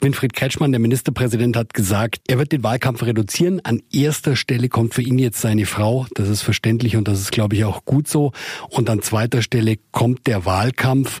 Winfried 0.00 0.32
Kretschmann, 0.32 0.70
der 0.70 0.78
Ministerpräsident, 0.78 1.56
hat 1.56 1.74
gesagt, 1.74 2.20
er 2.28 2.38
wird 2.38 2.52
den 2.52 2.62
Wahlkampf 2.62 3.02
reduzieren. 3.02 3.60
An 3.64 3.82
erster 3.92 4.36
Stelle 4.36 4.68
kommt 4.68 4.94
für 4.94 5.02
ihn 5.02 5.18
jetzt 5.18 5.40
seine 5.40 5.66
Frau. 5.66 6.06
Das 6.14 6.28
ist 6.28 6.42
verständlich 6.42 6.96
und 6.96 7.08
das 7.08 7.20
ist, 7.20 7.32
glaube 7.32 7.56
ich, 7.56 7.64
auch 7.64 7.84
gut 7.84 8.06
so. 8.06 8.30
Und 8.70 8.88
an 8.88 9.02
zweiter 9.02 9.42
Stelle 9.42 9.76
kommt 9.90 10.28
der 10.28 10.44
Wahlkampf. 10.44 11.18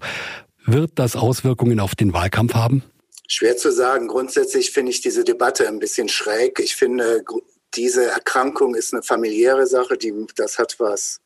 Wird 0.64 0.92
das 0.94 1.16
Auswirkungen 1.16 1.80
auf 1.80 1.96
den 1.96 2.12
Wahlkampf 2.12 2.54
haben? 2.54 2.84
Schwer 3.28 3.56
zu 3.56 3.70
sagen. 3.70 4.08
Grundsätzlich 4.08 4.72
finde 4.72 4.90
ich 4.90 5.02
diese 5.02 5.22
Debatte 5.22 5.68
ein 5.68 5.78
bisschen 5.78 6.08
schräg. 6.08 6.58
Ich 6.58 6.74
finde, 6.74 7.22
diese 7.74 8.06
Erkrankung 8.06 8.74
ist 8.74 8.94
eine 8.94 9.02
familiäre 9.02 9.66
Sache. 9.66 9.98
Die, 9.98 10.26
das 10.34 10.58
hat 10.58 10.80
was 10.80 11.20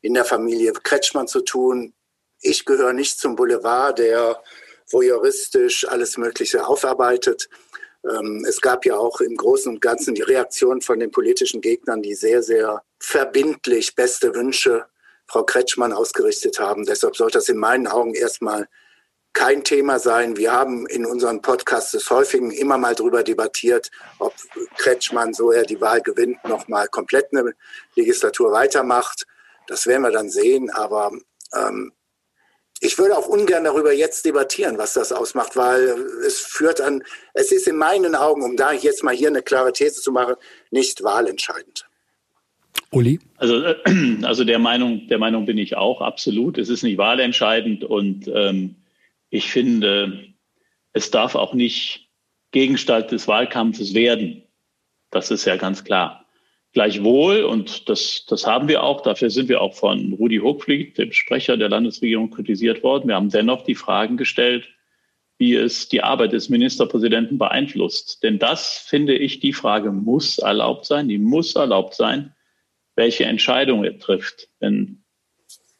in 0.00 0.14
der 0.14 0.24
Familie 0.24 0.72
Kretschmann 0.72 1.28
zu 1.28 1.42
tun. 1.42 1.92
Ich 2.40 2.64
gehöre 2.64 2.94
nicht 2.94 3.18
zum 3.18 3.36
Boulevard, 3.36 3.98
der 3.98 4.42
voyeuristisch 4.90 5.86
alles 5.86 6.16
Mögliche 6.16 6.66
aufarbeitet. 6.66 7.48
Ähm, 8.08 8.44
es 8.48 8.60
gab 8.60 8.86
ja 8.86 8.96
auch 8.96 9.20
im 9.20 9.36
Großen 9.36 9.70
und 9.70 9.80
Ganzen 9.80 10.14
die 10.14 10.22
Reaktion 10.22 10.80
von 10.80 10.98
den 10.98 11.10
politischen 11.10 11.60
Gegnern, 11.60 12.02
die 12.02 12.14
sehr, 12.14 12.42
sehr 12.42 12.82
verbindlich 12.98 13.94
beste 13.94 14.34
Wünsche 14.34 14.86
Frau 15.26 15.44
Kretschmann 15.44 15.92
ausgerichtet 15.92 16.58
haben. 16.58 16.84
Deshalb 16.84 17.14
sollte 17.14 17.38
das 17.38 17.48
in 17.48 17.58
meinen 17.58 17.86
Augen 17.86 18.14
erstmal 18.14 18.68
kein 19.32 19.64
Thema 19.64 19.98
sein. 19.98 20.36
Wir 20.36 20.52
haben 20.52 20.86
in 20.86 21.06
unseren 21.06 21.40
Podcasts 21.40 21.92
des 21.92 22.10
Häufigen 22.10 22.50
immer 22.50 22.78
mal 22.78 22.94
darüber 22.94 23.22
debattiert, 23.22 23.90
ob 24.18 24.34
Kretschmann, 24.76 25.32
so 25.32 25.52
er 25.52 25.64
die 25.64 25.80
Wahl 25.80 26.00
gewinnt, 26.00 26.44
nochmal 26.44 26.88
komplett 26.88 27.26
eine 27.32 27.52
Legislatur 27.96 28.52
weitermacht. 28.52 29.26
Das 29.66 29.86
werden 29.86 30.02
wir 30.02 30.10
dann 30.10 30.28
sehen. 30.28 30.70
Aber 30.70 31.12
ähm, 31.54 31.92
ich 32.80 32.98
würde 32.98 33.16
auch 33.16 33.26
ungern 33.26 33.64
darüber 33.64 33.92
jetzt 33.92 34.24
debattieren, 34.24 34.76
was 34.76 34.94
das 34.94 35.12
ausmacht, 35.12 35.56
weil 35.56 35.94
es 36.26 36.40
führt 36.40 36.80
an, 36.80 37.02
es 37.32 37.52
ist 37.52 37.68
in 37.68 37.76
meinen 37.76 38.14
Augen, 38.14 38.42
um 38.42 38.56
da 38.56 38.72
jetzt 38.72 39.04
mal 39.04 39.14
hier 39.14 39.28
eine 39.28 39.42
klare 39.42 39.72
These 39.72 40.02
zu 40.02 40.12
machen, 40.12 40.34
nicht 40.70 41.02
wahlentscheidend. 41.02 41.86
Uli? 42.90 43.20
Also, 43.36 43.62
also 44.22 44.44
der 44.44 44.58
Meinung, 44.58 45.06
der 45.08 45.18
Meinung 45.18 45.46
bin 45.46 45.58
ich 45.58 45.76
auch 45.76 46.00
absolut. 46.00 46.58
Es 46.58 46.68
ist 46.68 46.82
nicht 46.82 46.98
wahlentscheidend 46.98 47.84
und 47.84 48.28
ähm, 48.34 48.76
ich 49.32 49.50
finde, 49.50 50.26
es 50.92 51.10
darf 51.10 51.34
auch 51.34 51.54
nicht 51.54 52.10
Gegenstand 52.50 53.10
des 53.12 53.26
Wahlkampfes 53.26 53.94
werden. 53.94 54.42
Das 55.10 55.30
ist 55.30 55.46
ja 55.46 55.56
ganz 55.56 55.84
klar. 55.84 56.26
Gleichwohl, 56.74 57.44
und 57.44 57.88
das, 57.88 58.26
das 58.28 58.46
haben 58.46 58.68
wir 58.68 58.82
auch, 58.82 59.00
dafür 59.00 59.30
sind 59.30 59.48
wir 59.48 59.62
auch 59.62 59.74
von 59.74 60.12
Rudi 60.12 60.38
Hochflieg, 60.38 60.94
dem 60.96 61.12
Sprecher 61.12 61.56
der 61.56 61.70
Landesregierung, 61.70 62.30
kritisiert 62.30 62.82
worden. 62.82 63.08
Wir 63.08 63.14
haben 63.14 63.30
dennoch 63.30 63.62
die 63.62 63.74
Fragen 63.74 64.18
gestellt, 64.18 64.68
wie 65.38 65.54
es 65.54 65.88
die 65.88 66.02
Arbeit 66.02 66.32
des 66.32 66.50
Ministerpräsidenten 66.50 67.38
beeinflusst. 67.38 68.22
Denn 68.22 68.38
das, 68.38 68.84
finde 68.86 69.16
ich, 69.16 69.40
die 69.40 69.54
Frage 69.54 69.92
muss 69.92 70.38
erlaubt 70.38 70.84
sein, 70.84 71.08
die 71.08 71.18
muss 71.18 71.56
erlaubt 71.56 71.94
sein, 71.94 72.34
welche 72.96 73.24
Entscheidung 73.24 73.82
er 73.82 73.98
trifft. 73.98 74.48
Wenn 74.60 75.04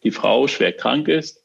die 0.04 0.10
Frau 0.10 0.48
schwer 0.48 0.72
krank 0.72 1.08
ist, 1.08 1.41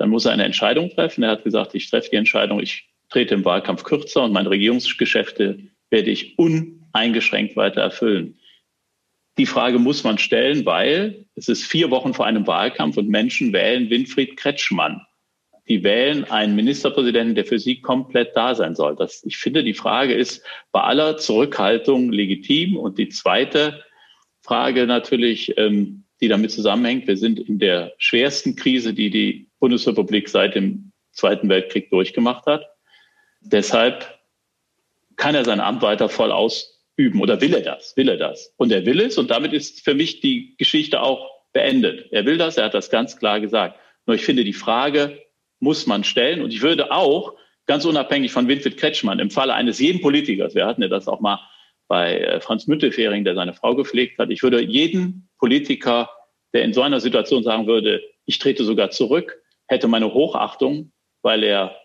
dann 0.00 0.08
muss 0.08 0.24
er 0.24 0.32
eine 0.32 0.44
Entscheidung 0.44 0.88
treffen. 0.88 1.22
Er 1.22 1.32
hat 1.32 1.44
gesagt, 1.44 1.74
ich 1.74 1.90
treffe 1.90 2.08
die 2.08 2.16
Entscheidung, 2.16 2.58
ich 2.58 2.88
trete 3.10 3.34
im 3.34 3.44
Wahlkampf 3.44 3.84
kürzer 3.84 4.24
und 4.24 4.32
meine 4.32 4.48
Regierungsgeschäfte 4.48 5.58
werde 5.90 6.10
ich 6.10 6.38
uneingeschränkt 6.38 7.54
weiter 7.54 7.82
erfüllen. 7.82 8.38
Die 9.36 9.44
Frage 9.44 9.78
muss 9.78 10.02
man 10.02 10.16
stellen, 10.16 10.64
weil 10.64 11.26
es 11.34 11.48
ist 11.48 11.64
vier 11.64 11.90
Wochen 11.90 12.14
vor 12.14 12.24
einem 12.24 12.46
Wahlkampf 12.46 12.96
und 12.96 13.10
Menschen 13.10 13.52
wählen 13.52 13.90
Winfried 13.90 14.38
Kretschmann. 14.38 15.02
Die 15.68 15.84
wählen 15.84 16.24
einen 16.24 16.56
Ministerpräsidenten, 16.56 17.34
der 17.34 17.44
für 17.44 17.58
sie 17.58 17.82
komplett 17.82 18.34
da 18.34 18.54
sein 18.54 18.74
soll. 18.74 18.96
Das, 18.96 19.22
ich 19.26 19.36
finde, 19.36 19.62
die 19.62 19.74
Frage 19.74 20.14
ist 20.14 20.42
bei 20.72 20.80
aller 20.80 21.18
Zurückhaltung 21.18 22.10
legitim. 22.10 22.78
Und 22.78 22.96
die 22.96 23.10
zweite 23.10 23.84
Frage 24.40 24.86
natürlich, 24.86 25.58
ähm, 25.58 26.04
die 26.20 26.28
damit 26.28 26.50
zusammenhängt, 26.50 27.06
wir 27.06 27.16
sind 27.16 27.38
in 27.40 27.58
der 27.58 27.92
schwersten 27.98 28.56
Krise, 28.56 28.92
die 28.92 29.10
die 29.10 29.48
Bundesrepublik 29.58 30.28
seit 30.28 30.54
dem 30.54 30.92
Zweiten 31.12 31.48
Weltkrieg 31.48 31.90
durchgemacht 31.90 32.46
hat. 32.46 32.66
Deshalb 33.40 34.18
kann 35.16 35.34
er 35.34 35.44
sein 35.44 35.60
Amt 35.60 35.82
weiter 35.82 36.08
voll 36.08 36.32
ausüben 36.32 37.20
oder 37.20 37.40
will 37.40 37.54
er 37.54 37.62
das? 37.62 37.96
Will 37.96 38.08
er 38.08 38.16
das? 38.16 38.54
Und 38.56 38.72
er 38.72 38.84
will 38.86 39.00
es 39.00 39.18
und 39.18 39.30
damit 39.30 39.52
ist 39.52 39.82
für 39.84 39.94
mich 39.94 40.20
die 40.20 40.54
Geschichte 40.56 41.00
auch 41.00 41.30
beendet. 41.52 42.12
Er 42.12 42.26
will 42.26 42.38
das, 42.38 42.56
er 42.56 42.66
hat 42.66 42.74
das 42.74 42.90
ganz 42.90 43.16
klar 43.16 43.40
gesagt. 43.40 43.78
Nur 44.06 44.16
ich 44.16 44.24
finde, 44.24 44.44
die 44.44 44.52
Frage 44.52 45.18
muss 45.58 45.86
man 45.86 46.04
stellen 46.04 46.42
und 46.42 46.52
ich 46.52 46.62
würde 46.62 46.90
auch 46.90 47.34
ganz 47.66 47.84
unabhängig 47.84 48.32
von 48.32 48.48
Winfried 48.48 48.76
Kretschmann 48.76 49.18
im 49.18 49.30
Falle 49.30 49.54
eines 49.54 49.78
jeden 49.78 50.00
Politikers, 50.00 50.54
wir 50.54 50.66
hatten 50.66 50.82
ja 50.82 50.88
das 50.88 51.08
auch 51.08 51.20
mal 51.20 51.38
bei 51.90 52.20
äh, 52.20 52.40
Franz 52.40 52.68
Müntefering, 52.68 53.24
der 53.24 53.34
seine 53.34 53.52
Frau 53.52 53.74
gepflegt 53.74 54.18
hat. 54.18 54.30
Ich 54.30 54.44
würde 54.44 54.62
jeden 54.62 55.28
Politiker, 55.38 56.08
der 56.54 56.62
in 56.62 56.72
so 56.72 56.82
einer 56.82 57.00
Situation 57.00 57.42
sagen 57.42 57.66
würde, 57.66 58.00
ich 58.26 58.38
trete 58.38 58.62
sogar 58.62 58.90
zurück, 58.90 59.42
hätte 59.66 59.88
meine 59.88 60.14
Hochachtung, 60.14 60.92
weil 61.22 61.42
er 61.42 61.76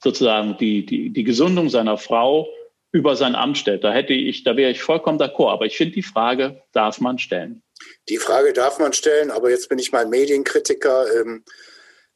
sozusagen 0.00 0.56
die, 0.58 0.86
die, 0.86 1.10
die 1.10 1.24
Gesundung 1.24 1.68
seiner 1.70 1.98
Frau 1.98 2.48
über 2.92 3.16
sein 3.16 3.34
Amt 3.34 3.58
stellt. 3.58 3.82
Da 3.82 3.92
hätte 3.92 4.12
ich, 4.12 4.44
da 4.44 4.56
wäre 4.56 4.70
ich 4.70 4.80
vollkommen 4.80 5.18
d'accord. 5.18 5.50
Aber 5.50 5.66
ich 5.66 5.76
finde 5.76 5.94
die 5.94 6.02
Frage 6.04 6.62
darf 6.72 7.00
man 7.00 7.18
stellen. 7.18 7.64
Die 8.08 8.18
Frage 8.18 8.52
darf 8.52 8.78
man 8.78 8.92
stellen, 8.92 9.32
aber 9.32 9.50
jetzt 9.50 9.68
bin 9.68 9.80
ich 9.80 9.90
mal 9.90 10.06
Medienkritiker. 10.06 11.04
Ähm, 11.20 11.44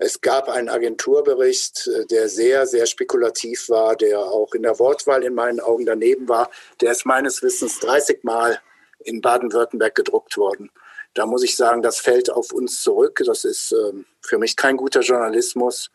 es 0.03 0.23
gab 0.23 0.49
einen 0.49 0.71
Agenturbericht, 0.71 1.87
äh, 1.87 2.07
der 2.07 2.29
sehr, 2.31 2.67
sehr 2.67 2.87
spekulativ 2.87 3.69
war, 3.69 3.97
der 3.97 4.19
auch 4.19 4.55
in 4.55 4.63
der 4.63 4.79
Wortwahl 4.79 5.23
in 5.25 5.35
meinen 5.35 5.61
Augen 5.61 5.85
daneben 5.85 6.27
war. 6.27 6.51
Der 6.81 6.93
ist 6.93 7.05
meines 7.05 7.43
Wissens 7.43 7.79
30 7.81 8.25
Mal 8.25 8.61
in 9.01 9.21
Baden-Württemberg 9.21 9.95
gedruckt 9.95 10.39
worden. 10.39 10.71
Da 11.13 11.27
muss 11.27 11.43
ich 11.43 11.55
sagen, 11.55 11.83
das 11.83 12.01
fällt 12.01 12.31
auf 12.31 12.51
uns 12.53 12.83
zurück. 12.83 13.21
Das 13.27 13.45
ist 13.45 13.73
ähm, 13.73 14.07
für 14.23 14.39
mich 14.39 14.57
kein 14.57 14.79
guter 14.79 15.01
Journalismus. 15.01 15.91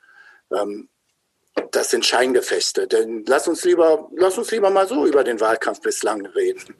Ähm, 0.52 0.88
das 1.72 1.90
sind 1.90 2.06
Scheingefechte. 2.06 2.88
Denn 2.88 3.24
lass 3.26 3.48
uns 3.48 3.64
lieber, 3.64 4.08
lass 4.16 4.38
uns 4.38 4.52
lieber 4.52 4.70
mal 4.70 4.88
so 4.88 5.08
über 5.08 5.24
den 5.24 5.40
Wahlkampf 5.40 5.82
bislang 5.82 6.28
reden. 6.28 6.76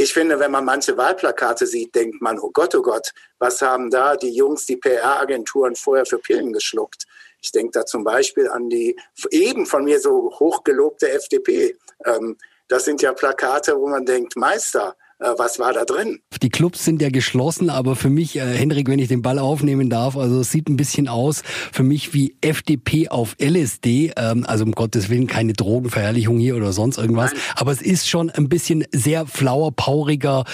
Ich 0.00 0.14
finde, 0.14 0.38
wenn 0.38 0.52
man 0.52 0.64
manche 0.64 0.96
Wahlplakate 0.96 1.66
sieht, 1.66 1.92
denkt 1.92 2.22
man, 2.22 2.38
oh 2.38 2.50
Gott, 2.52 2.72
oh 2.76 2.82
Gott, 2.82 3.12
was 3.40 3.60
haben 3.60 3.90
da 3.90 4.14
die 4.14 4.30
Jungs, 4.30 4.64
die 4.64 4.76
PR-Agenturen 4.76 5.74
vorher 5.74 6.06
für 6.06 6.18
Pillen 6.18 6.52
geschluckt? 6.52 7.04
Ich 7.40 7.50
denke 7.50 7.72
da 7.72 7.84
zum 7.84 8.04
Beispiel 8.04 8.48
an 8.48 8.70
die 8.70 8.94
eben 9.32 9.66
von 9.66 9.82
mir 9.82 9.98
so 9.98 10.30
hochgelobte 10.38 11.10
FDP. 11.10 11.76
Ähm, 12.04 12.36
das 12.68 12.84
sind 12.84 13.02
ja 13.02 13.12
Plakate, 13.12 13.76
wo 13.76 13.88
man 13.88 14.06
denkt, 14.06 14.36
Meister, 14.36 14.96
was 15.18 15.58
war 15.58 15.72
da 15.72 15.84
drin? 15.84 16.20
Die 16.42 16.48
Clubs 16.48 16.84
sind 16.84 17.02
ja 17.02 17.10
geschlossen, 17.10 17.70
aber 17.70 17.96
für 17.96 18.08
mich, 18.08 18.36
äh, 18.36 18.40
Henrik, 18.40 18.88
wenn 18.88 19.00
ich 19.00 19.08
den 19.08 19.22
Ball 19.22 19.38
aufnehmen 19.38 19.90
darf, 19.90 20.16
also 20.16 20.40
es 20.40 20.52
sieht 20.52 20.68
ein 20.68 20.76
bisschen 20.76 21.08
aus 21.08 21.42
für 21.72 21.82
mich 21.82 22.14
wie 22.14 22.36
FDP 22.40 23.08
auf 23.08 23.34
LSD. 23.40 24.12
Ähm, 24.16 24.44
also 24.46 24.64
um 24.64 24.72
Gottes 24.72 25.10
Willen 25.10 25.26
keine 25.26 25.54
Drogenverherrlichung 25.54 26.38
hier 26.38 26.56
oder 26.56 26.72
sonst 26.72 26.98
irgendwas. 26.98 27.32
Nein. 27.32 27.40
Aber 27.56 27.72
es 27.72 27.82
ist 27.82 28.08
schon 28.08 28.30
ein 28.30 28.48
bisschen 28.48 28.84
sehr 28.92 29.26
flauer, 29.26 29.72
pauriger, 29.72 30.44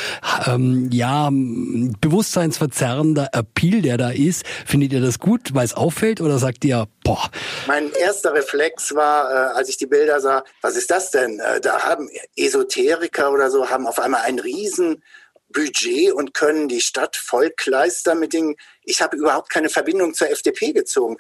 ähm, 0.47 0.89
ja, 0.91 1.29
bewusstseinsverzerrender 1.31 3.29
Appeal, 3.33 3.83
der 3.83 3.99
da 3.99 4.11
ist. 4.11 4.45
Findet 4.65 4.93
ihr 4.93 5.01
das 5.01 5.19
gut, 5.19 5.55
weil 5.55 5.67
es 5.67 5.75
auffällt 5.75 6.21
oder 6.21 6.39
sagt 6.39 6.65
ihr, 6.65 6.87
boah? 7.05 7.29
Mein 7.67 7.93
erster 7.93 8.33
Reflex 8.33 8.95
war, 8.95 9.31
äh, 9.31 9.59
als 9.59 9.69
ich 9.69 9.77
die 9.77 9.87
Bilder 9.87 10.21
sah, 10.21 10.43
was 10.63 10.77
ist 10.77 10.91
das 10.91 11.11
denn? 11.11 11.41
Äh, 11.41 11.61
da 11.61 11.83
haben 11.83 12.09
Esoteriker 12.37 13.31
oder 13.31 13.51
so, 13.51 13.69
haben 13.69 13.87
auf 13.87 13.99
einmal 13.99 14.23
einen 14.23 14.39
Riesenbudget 14.55 16.13
und 16.13 16.35
können 16.35 16.69
die 16.69 16.81
Stadt 16.81 17.17
vollkleistern 17.17 18.19
mit 18.19 18.33
Dingen. 18.33 18.57
Ich 18.83 19.03
habe 19.03 19.17
überhaupt 19.17 19.51
keine 19.51 19.69
Verbindung 19.69 20.15
zur 20.15 20.31
FDP 20.31 20.73
gezogen. 20.73 21.17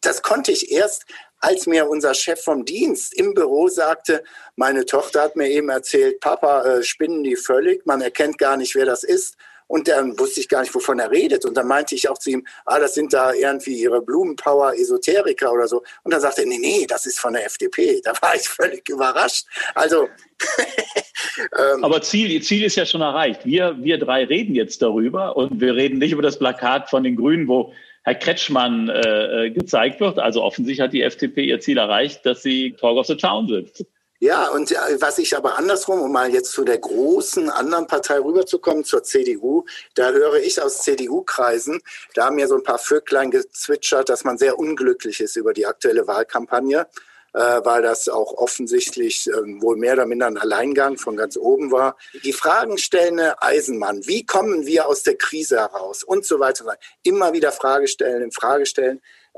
Das 0.00 0.22
konnte 0.22 0.50
ich 0.50 0.72
erst, 0.72 1.04
als 1.38 1.66
mir 1.66 1.88
unser 1.88 2.14
Chef 2.14 2.42
vom 2.42 2.64
Dienst 2.64 3.14
im 3.14 3.34
Büro 3.34 3.68
sagte, 3.68 4.24
meine 4.56 4.86
Tochter 4.86 5.22
hat 5.22 5.36
mir 5.36 5.48
eben 5.48 5.68
erzählt, 5.68 6.20
Papa, 6.20 6.62
äh, 6.64 6.82
spinnen 6.82 7.22
die 7.22 7.36
völlig, 7.36 7.84
man 7.86 8.00
erkennt 8.00 8.38
gar 8.38 8.56
nicht, 8.56 8.74
wer 8.74 8.86
das 8.86 9.04
ist. 9.04 9.36
Und 9.70 9.86
dann 9.86 10.18
wusste 10.18 10.40
ich 10.40 10.48
gar 10.48 10.62
nicht, 10.62 10.74
wovon 10.74 10.98
er 10.98 11.12
redet. 11.12 11.44
Und 11.44 11.56
dann 11.56 11.68
meinte 11.68 11.94
ich 11.94 12.08
auch 12.08 12.18
zu 12.18 12.30
ihm, 12.30 12.44
ah, 12.66 12.80
das 12.80 12.94
sind 12.94 13.12
da 13.12 13.32
irgendwie 13.32 13.80
ihre 13.80 14.02
Blumenpower-Esoteriker 14.02 15.52
oder 15.52 15.68
so. 15.68 15.84
Und 16.02 16.12
dann 16.12 16.20
sagte 16.20 16.40
er, 16.40 16.48
nee, 16.48 16.58
nee, 16.58 16.86
das 16.88 17.06
ist 17.06 17.20
von 17.20 17.34
der 17.34 17.46
FDP. 17.46 18.00
Da 18.10 18.12
war 18.20 18.34
ich 18.34 18.48
völlig 18.48 18.88
überrascht. 18.88 19.46
Also. 19.76 20.08
ähm, 21.38 21.84
Aber 21.84 22.02
Ziel, 22.02 22.42
Ziel 22.42 22.64
ist 22.64 22.74
ja 22.74 22.84
schon 22.84 23.00
erreicht. 23.00 23.46
Wir, 23.46 23.76
wir 23.80 23.98
drei 23.98 24.24
reden 24.24 24.56
jetzt 24.56 24.82
darüber 24.82 25.36
und 25.36 25.60
wir 25.60 25.76
reden 25.76 25.98
nicht 25.98 26.12
über 26.12 26.22
das 26.22 26.40
Plakat 26.40 26.90
von 26.90 27.04
den 27.04 27.14
Grünen, 27.14 27.46
wo 27.46 27.72
Herr 28.02 28.16
Kretschmann 28.16 28.88
äh, 28.88 29.46
äh 29.46 29.50
gezeigt 29.50 30.00
wird. 30.00 30.18
Also 30.18 30.42
offensichtlich 30.42 30.80
hat 30.80 30.92
die 30.92 31.02
FDP 31.02 31.44
ihr 31.44 31.60
Ziel 31.60 31.78
erreicht, 31.78 32.26
dass 32.26 32.42
sie 32.42 32.72
Talk 32.72 32.96
of 32.96 33.06
the 33.06 33.16
Town 33.16 33.46
sind. 33.46 33.86
Ja, 34.22 34.50
und 34.50 34.70
äh, 34.70 35.00
was 35.00 35.16
ich 35.16 35.34
aber 35.34 35.56
andersrum, 35.56 36.02
um 36.02 36.12
mal 36.12 36.30
jetzt 36.30 36.52
zu 36.52 36.62
der 36.62 36.76
großen 36.76 37.48
anderen 37.48 37.86
Partei 37.86 38.18
rüberzukommen, 38.18 38.84
zur 38.84 39.02
CDU, 39.02 39.64
da 39.94 40.10
höre 40.10 40.34
ich 40.34 40.60
aus 40.60 40.82
CDU-Kreisen, 40.82 41.80
da 42.14 42.26
haben 42.26 42.36
mir 42.36 42.46
so 42.46 42.56
ein 42.56 42.62
paar 42.62 42.78
Vöglein 42.78 43.30
gezwitschert, 43.30 44.10
dass 44.10 44.24
man 44.24 44.36
sehr 44.36 44.58
unglücklich 44.58 45.20
ist 45.22 45.36
über 45.36 45.54
die 45.54 45.64
aktuelle 45.64 46.06
Wahlkampagne, 46.06 46.86
äh, 47.32 47.38
weil 47.64 47.80
das 47.80 48.10
auch 48.10 48.34
offensichtlich 48.34 49.26
äh, 49.26 49.32
wohl 49.62 49.78
mehr 49.78 49.94
oder 49.94 50.04
minder 50.04 50.26
ein 50.26 50.36
Alleingang 50.36 50.98
von 50.98 51.16
ganz 51.16 51.38
oben 51.38 51.72
war. 51.72 51.96
Die 52.22 52.34
Fragen 52.34 52.76
stellende 52.76 53.40
Eisenmann, 53.40 54.06
wie 54.06 54.26
kommen 54.26 54.66
wir 54.66 54.86
aus 54.86 55.02
der 55.02 55.16
Krise 55.16 55.60
heraus 55.60 56.02
und 56.04 56.26
so 56.26 56.38
weiter. 56.40 56.76
Immer 57.04 57.32
wieder 57.32 57.52
Frage 57.52 57.88
stellen. 57.88 58.30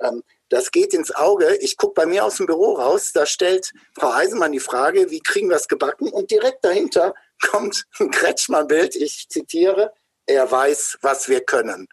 Ähm, 0.03 0.25
das 0.53 0.71
geht 0.71 0.93
ins 0.93 1.15
Auge. 1.15 1.57
Ich 1.61 1.79
gucke 1.79 1.95
bei 1.95 2.07
mir 2.07 2.25
aus 2.25 2.37
dem 2.37 2.47
Büro 2.47 2.75
raus, 2.75 3.13
da 3.13 3.25
stellt 3.25 3.73
Frau 3.95 4.13
Eisenmann 4.13 4.53
die 4.53 4.61
Frage, 4.61 5.11
wie 5.11 5.21
kriegen 5.21 5.49
wir 5.49 5.57
es 5.57 5.67
gebacken? 5.67 6.09
Und 6.11 6.31
direkt 6.31 6.63
dahinter 6.63 7.15
kommt 7.41 7.85
ein 7.99 8.11
Kretschmann-Bild, 8.11 8.95
ich 8.95 9.29
zitiere, 9.31 9.93
er 10.27 10.51
weiß, 10.51 10.99
was 11.01 11.29
wir 11.31 11.41
können. 11.41 11.89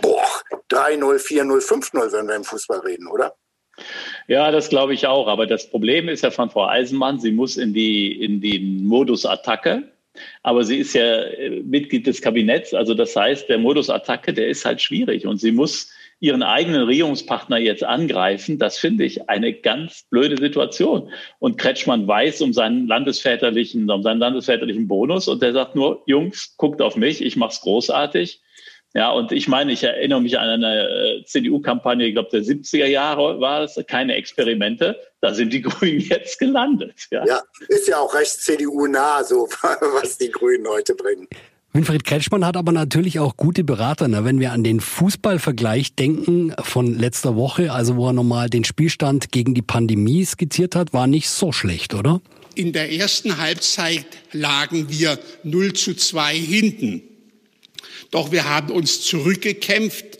Boah, 0.00 0.26
3-0, 0.70 0.98
4-0, 1.18 1.60
5-0, 1.64 2.12
wenn 2.12 2.26
wir 2.26 2.34
im 2.34 2.44
Fußball 2.44 2.80
reden, 2.80 3.06
oder? 3.06 3.36
Ja, 4.26 4.50
das 4.50 4.68
glaube 4.68 4.94
ich 4.94 5.06
auch. 5.06 5.28
Aber 5.28 5.46
das 5.46 5.70
Problem 5.70 6.08
ist 6.08 6.22
ja 6.22 6.32
von 6.32 6.50
Frau 6.50 6.66
Eisenmann, 6.66 7.20
sie 7.20 7.30
muss 7.30 7.56
in 7.56 7.72
die, 7.72 8.24
in 8.24 8.40
den 8.40 8.84
Modus 8.84 9.24
Attacke. 9.24 9.92
Aber 10.42 10.64
sie 10.64 10.78
ist 10.78 10.94
ja 10.94 11.22
äh, 11.22 11.62
Mitglied 11.62 12.06
des 12.06 12.20
Kabinetts. 12.20 12.74
Also 12.74 12.94
das 12.94 13.14
heißt, 13.14 13.48
der 13.48 13.58
Modus 13.58 13.88
Attacke, 13.88 14.32
der 14.32 14.48
ist 14.48 14.64
halt 14.64 14.82
schwierig. 14.82 15.26
Und 15.26 15.38
sie 15.38 15.52
muss 15.52 15.90
ihren 16.22 16.44
eigenen 16.44 16.84
Regierungspartner 16.84 17.58
jetzt 17.58 17.82
angreifen, 17.82 18.56
das 18.56 18.78
finde 18.78 19.02
ich 19.04 19.28
eine 19.28 19.52
ganz 19.52 20.04
blöde 20.08 20.36
Situation. 20.36 21.10
Und 21.40 21.58
Kretschmann 21.58 22.06
weiß 22.06 22.42
um 22.42 22.52
seinen 22.52 22.86
landesväterlichen, 22.86 23.90
um 23.90 24.04
seinen 24.04 24.20
landesväterlichen 24.20 24.86
Bonus 24.86 25.26
und 25.26 25.42
der 25.42 25.52
sagt 25.52 25.74
nur, 25.74 26.04
Jungs, 26.06 26.56
guckt 26.56 26.80
auf 26.80 26.94
mich, 26.94 27.22
ich 27.22 27.34
mach's 27.34 27.60
großartig. 27.62 28.40
Ja, 28.94 29.10
und 29.10 29.32
ich 29.32 29.48
meine, 29.48 29.72
ich 29.72 29.82
erinnere 29.82 30.20
mich 30.20 30.38
an 30.38 30.48
eine 30.48 30.88
äh, 30.88 31.24
CDU-Kampagne, 31.24 32.06
ich 32.06 32.14
glaube, 32.14 32.28
der 32.30 32.42
70er 32.42 32.86
Jahre 32.86 33.40
war 33.40 33.62
es, 33.62 33.82
keine 33.88 34.14
Experimente. 34.14 35.00
Da 35.20 35.34
sind 35.34 35.52
die 35.52 35.62
Grünen 35.62 35.98
jetzt 35.98 36.38
gelandet. 36.38 37.08
Ja, 37.10 37.26
ja 37.26 37.42
ist 37.68 37.88
ja 37.88 37.98
auch 37.98 38.14
recht 38.14 38.30
CDU-nah, 38.30 39.24
so 39.24 39.48
was 39.62 40.18
die 40.18 40.30
Grünen 40.30 40.68
heute 40.68 40.94
bringen. 40.94 41.26
Winfried 41.74 42.04
Kretschmann 42.04 42.44
hat 42.44 42.58
aber 42.58 42.70
natürlich 42.70 43.18
auch 43.18 43.38
gute 43.38 43.64
Berater. 43.64 44.06
Ne? 44.06 44.26
Wenn 44.26 44.40
wir 44.40 44.52
an 44.52 44.62
den 44.62 44.78
Fußballvergleich 44.80 45.94
denken 45.94 46.54
von 46.62 46.98
letzter 46.98 47.34
Woche, 47.34 47.72
also 47.72 47.96
wo 47.96 48.08
er 48.08 48.12
nochmal 48.12 48.50
den 48.50 48.64
Spielstand 48.64 49.32
gegen 49.32 49.54
die 49.54 49.62
Pandemie 49.62 50.22
skizziert 50.22 50.76
hat, 50.76 50.92
war 50.92 51.06
nicht 51.06 51.30
so 51.30 51.50
schlecht, 51.50 51.94
oder? 51.94 52.20
In 52.54 52.74
der 52.74 52.92
ersten 52.92 53.38
Halbzeit 53.38 54.04
lagen 54.32 54.90
wir 54.90 55.18
0 55.44 55.72
zu 55.72 55.94
2 55.94 56.36
hinten. 56.36 57.02
Doch 58.10 58.32
wir 58.32 58.44
haben 58.44 58.70
uns 58.70 59.00
zurückgekämpft. 59.00 60.18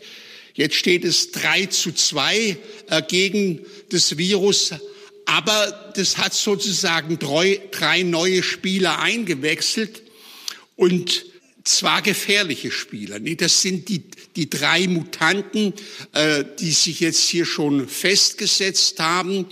Jetzt 0.55 0.75
steht 0.75 1.05
es 1.05 1.29
3 1.33 1.67
zu 1.67 1.91
2 1.91 2.57
äh, 2.89 3.01
gegen 3.07 3.59
das 3.91 4.17
Virus. 4.17 4.71
Aber 5.27 5.93
das 5.95 6.17
hat 6.17 6.33
sozusagen 6.33 7.19
drei, 7.19 7.61
drei 7.69 8.01
neue 8.01 8.41
Spieler 8.41 8.99
eingewechselt. 8.99 10.01
Und 10.75 11.25
zwar 11.63 12.01
gefährliche 12.01 12.71
Spieler. 12.71 13.19
Das 13.19 13.61
sind 13.61 13.89
die, 13.89 14.03
die 14.35 14.49
drei 14.49 14.87
Mutanten, 14.87 15.73
äh, 16.13 16.43
die 16.59 16.71
sich 16.71 16.99
jetzt 16.99 17.21
hier 17.21 17.45
schon 17.45 17.87
festgesetzt 17.87 18.99
haben. 18.99 19.47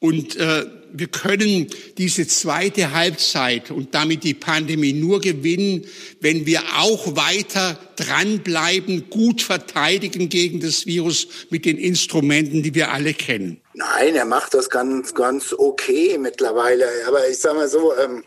Und 0.00 0.36
äh, 0.36 0.66
wir 0.92 1.06
können 1.06 1.68
diese 1.96 2.26
zweite 2.26 2.92
Halbzeit 2.92 3.70
und 3.70 3.94
damit 3.94 4.24
die 4.24 4.34
Pandemie 4.34 4.92
nur 4.92 5.20
gewinnen, 5.20 5.86
wenn 6.20 6.44
wir 6.44 6.60
auch 6.76 7.16
weiter 7.16 7.78
dranbleiben, 7.96 9.08
gut 9.10 9.42
verteidigen 9.42 10.28
gegen 10.28 10.60
das 10.60 10.86
Virus 10.86 11.28
mit 11.50 11.64
den 11.64 11.78
Instrumenten, 11.78 12.62
die 12.62 12.74
wir 12.74 12.90
alle 12.90 13.14
kennen. 13.14 13.60
Nein, 13.74 14.16
er 14.16 14.24
macht 14.24 14.54
das 14.54 14.68
ganz, 14.68 15.14
ganz 15.14 15.54
okay 15.56 16.18
mittlerweile. 16.18 16.86
Aber 17.06 17.28
ich 17.28 17.38
sage 17.38 17.56
mal 17.56 17.68
so, 17.68 17.96
ähm, 17.96 18.24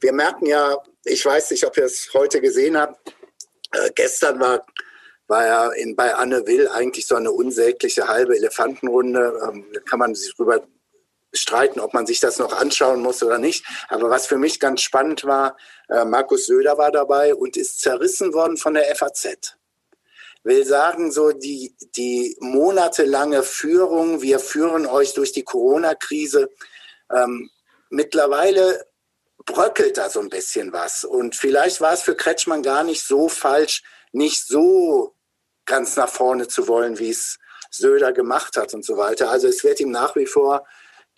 wir 0.00 0.12
merken 0.12 0.46
ja, 0.46 0.76
ich 1.04 1.24
weiß 1.24 1.50
nicht, 1.50 1.64
ob 1.66 1.76
ihr 1.76 1.84
es 1.84 2.10
heute 2.14 2.40
gesehen 2.40 2.76
habt. 2.76 3.14
Äh, 3.72 3.90
gestern 3.94 4.40
war, 4.40 4.64
war 5.26 5.46
ja 5.46 5.68
in, 5.72 5.96
bei 5.96 6.14
Anne 6.14 6.46
Will 6.46 6.68
eigentlich 6.68 7.06
so 7.06 7.14
eine 7.14 7.32
unsägliche 7.32 8.08
halbe 8.08 8.36
Elefantenrunde. 8.36 9.40
Ähm, 9.48 9.66
da 9.72 9.80
kann 9.80 9.98
man 9.98 10.14
sich 10.14 10.34
drüber 10.34 10.66
streiten, 11.32 11.80
ob 11.80 11.94
man 11.94 12.06
sich 12.06 12.20
das 12.20 12.38
noch 12.38 12.52
anschauen 12.52 13.00
muss 13.00 13.22
oder 13.22 13.38
nicht. 13.38 13.64
Aber 13.88 14.08
was 14.10 14.26
für 14.26 14.38
mich 14.38 14.60
ganz 14.60 14.80
spannend 14.80 15.24
war, 15.24 15.56
äh, 15.88 16.04
Markus 16.04 16.46
Söder 16.46 16.78
war 16.78 16.90
dabei 16.90 17.34
und 17.34 17.56
ist 17.56 17.80
zerrissen 17.80 18.32
worden 18.32 18.56
von 18.56 18.74
der 18.74 18.94
FAZ. 18.94 19.56
Will 20.44 20.64
sagen, 20.64 21.10
so 21.10 21.32
die, 21.32 21.74
die 21.96 22.36
monatelange 22.38 23.42
Führung, 23.42 24.20
wir 24.20 24.38
führen 24.38 24.86
euch 24.86 25.14
durch 25.14 25.32
die 25.32 25.42
Corona-Krise. 25.42 26.50
Ähm, 27.10 27.50
mittlerweile 27.88 28.86
bröckelt 29.46 29.98
da 29.98 30.08
so 30.10 30.20
ein 30.20 30.28
bisschen 30.28 30.72
was. 30.72 31.04
Und 31.04 31.34
vielleicht 31.34 31.80
war 31.80 31.92
es 31.92 32.02
für 32.02 32.14
Kretschmann 32.14 32.62
gar 32.62 32.84
nicht 32.84 33.02
so 33.02 33.28
falsch, 33.28 33.82
nicht 34.12 34.46
so 34.46 35.14
ganz 35.66 35.96
nach 35.96 36.08
vorne 36.08 36.48
zu 36.48 36.68
wollen, 36.68 36.98
wie 36.98 37.10
es 37.10 37.38
Söder 37.70 38.12
gemacht 38.12 38.56
hat 38.56 38.74
und 38.74 38.84
so 38.84 38.96
weiter. 38.96 39.30
Also 39.30 39.48
es 39.48 39.64
wird 39.64 39.80
ihm 39.80 39.90
nach 39.90 40.16
wie 40.16 40.26
vor 40.26 40.64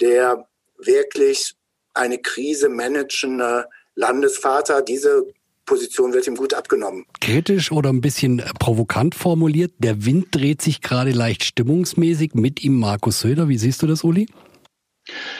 der 0.00 0.48
wirklich 0.78 1.54
eine 1.94 2.18
Krise 2.18 2.68
managende 2.68 3.66
Landesvater. 3.94 4.82
Diese 4.82 5.26
Position 5.64 6.12
wird 6.12 6.26
ihm 6.26 6.36
gut 6.36 6.54
abgenommen. 6.54 7.06
Kritisch 7.20 7.72
oder 7.72 7.90
ein 7.90 8.00
bisschen 8.00 8.42
provokant 8.58 9.14
formuliert, 9.14 9.72
der 9.78 10.04
Wind 10.04 10.28
dreht 10.30 10.62
sich 10.62 10.80
gerade 10.80 11.10
leicht 11.10 11.44
stimmungsmäßig 11.44 12.34
mit 12.34 12.62
ihm 12.62 12.78
Markus 12.78 13.20
Söder. 13.20 13.48
Wie 13.48 13.58
siehst 13.58 13.82
du 13.82 13.86
das, 13.86 14.04
Uli? 14.04 14.28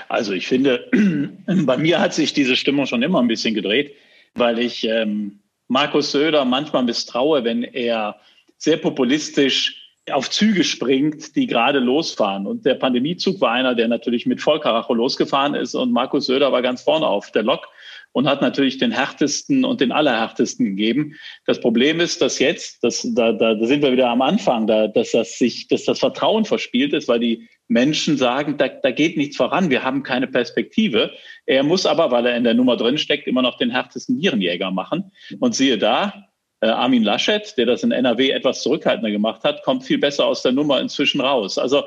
Also 0.08 0.32
ich 0.32 0.46
finde, 0.46 0.88
bei 1.46 1.76
mir 1.76 2.00
hat 2.00 2.14
sich 2.14 2.32
diese 2.32 2.56
Stimmung 2.56 2.86
schon 2.86 3.02
immer 3.02 3.20
ein 3.20 3.28
bisschen 3.28 3.54
gedreht, 3.54 3.94
weil 4.34 4.58
ich 4.58 4.84
ähm, 4.84 5.40
Markus 5.68 6.12
Söder 6.12 6.44
manchmal 6.44 6.84
misstraue, 6.84 7.44
wenn 7.44 7.62
er 7.62 8.20
sehr 8.58 8.76
populistisch 8.76 9.82
auf 10.12 10.30
Züge 10.30 10.62
springt, 10.62 11.34
die 11.34 11.48
gerade 11.48 11.80
losfahren. 11.80 12.46
Und 12.46 12.64
der 12.64 12.74
Pandemiezug 12.74 13.40
war 13.40 13.52
einer, 13.52 13.74
der 13.74 13.88
natürlich 13.88 14.24
mit 14.24 14.40
Vollkaracho 14.40 14.94
losgefahren 14.94 15.54
ist 15.54 15.74
und 15.74 15.90
Markus 15.90 16.26
Söder 16.26 16.52
war 16.52 16.62
ganz 16.62 16.82
vorne 16.82 17.06
auf 17.06 17.32
der 17.32 17.42
Lok 17.42 17.66
und 18.12 18.28
hat 18.28 18.40
natürlich 18.40 18.78
den 18.78 18.92
härtesten 18.92 19.64
und 19.64 19.80
den 19.80 19.90
allerhärtesten 19.90 20.64
gegeben. 20.64 21.16
Das 21.44 21.60
Problem 21.60 21.98
ist, 21.98 22.22
dass 22.22 22.38
jetzt, 22.38 22.84
dass, 22.84 23.06
da, 23.14 23.32
da, 23.32 23.54
da 23.54 23.66
sind 23.66 23.82
wir 23.82 23.92
wieder 23.92 24.08
am 24.08 24.22
Anfang, 24.22 24.68
da, 24.68 24.86
dass 24.86 25.10
das 25.10 25.38
sich, 25.38 25.66
dass 25.68 25.84
das 25.84 25.98
Vertrauen 25.98 26.44
verspielt 26.44 26.92
ist, 26.92 27.08
weil 27.08 27.20
die 27.20 27.48
Menschen 27.68 28.16
sagen, 28.16 28.56
da, 28.58 28.68
da 28.68 28.90
geht 28.90 29.16
nichts 29.16 29.36
voran, 29.36 29.70
wir 29.70 29.82
haben 29.82 30.02
keine 30.02 30.26
Perspektive. 30.26 31.10
Er 31.46 31.62
muss 31.62 31.86
aber, 31.86 32.10
weil 32.10 32.26
er 32.26 32.36
in 32.36 32.44
der 32.44 32.54
Nummer 32.54 32.76
drin 32.76 32.98
steckt, 32.98 33.26
immer 33.26 33.42
noch 33.42 33.58
den 33.58 33.70
härtesten 33.70 34.20
Virenjäger 34.20 34.70
machen. 34.70 35.12
Und 35.40 35.54
siehe 35.54 35.78
da, 35.78 36.26
äh, 36.60 36.68
Armin 36.68 37.02
Laschet, 37.02 37.54
der 37.58 37.66
das 37.66 37.82
in 37.82 37.90
NRW 37.90 38.30
etwas 38.30 38.62
zurückhaltender 38.62 39.10
gemacht 39.10 39.44
hat, 39.44 39.62
kommt 39.62 39.84
viel 39.84 39.98
besser 39.98 40.26
aus 40.26 40.42
der 40.42 40.52
Nummer 40.52 40.80
inzwischen 40.80 41.20
raus. 41.20 41.58
Also 41.58 41.84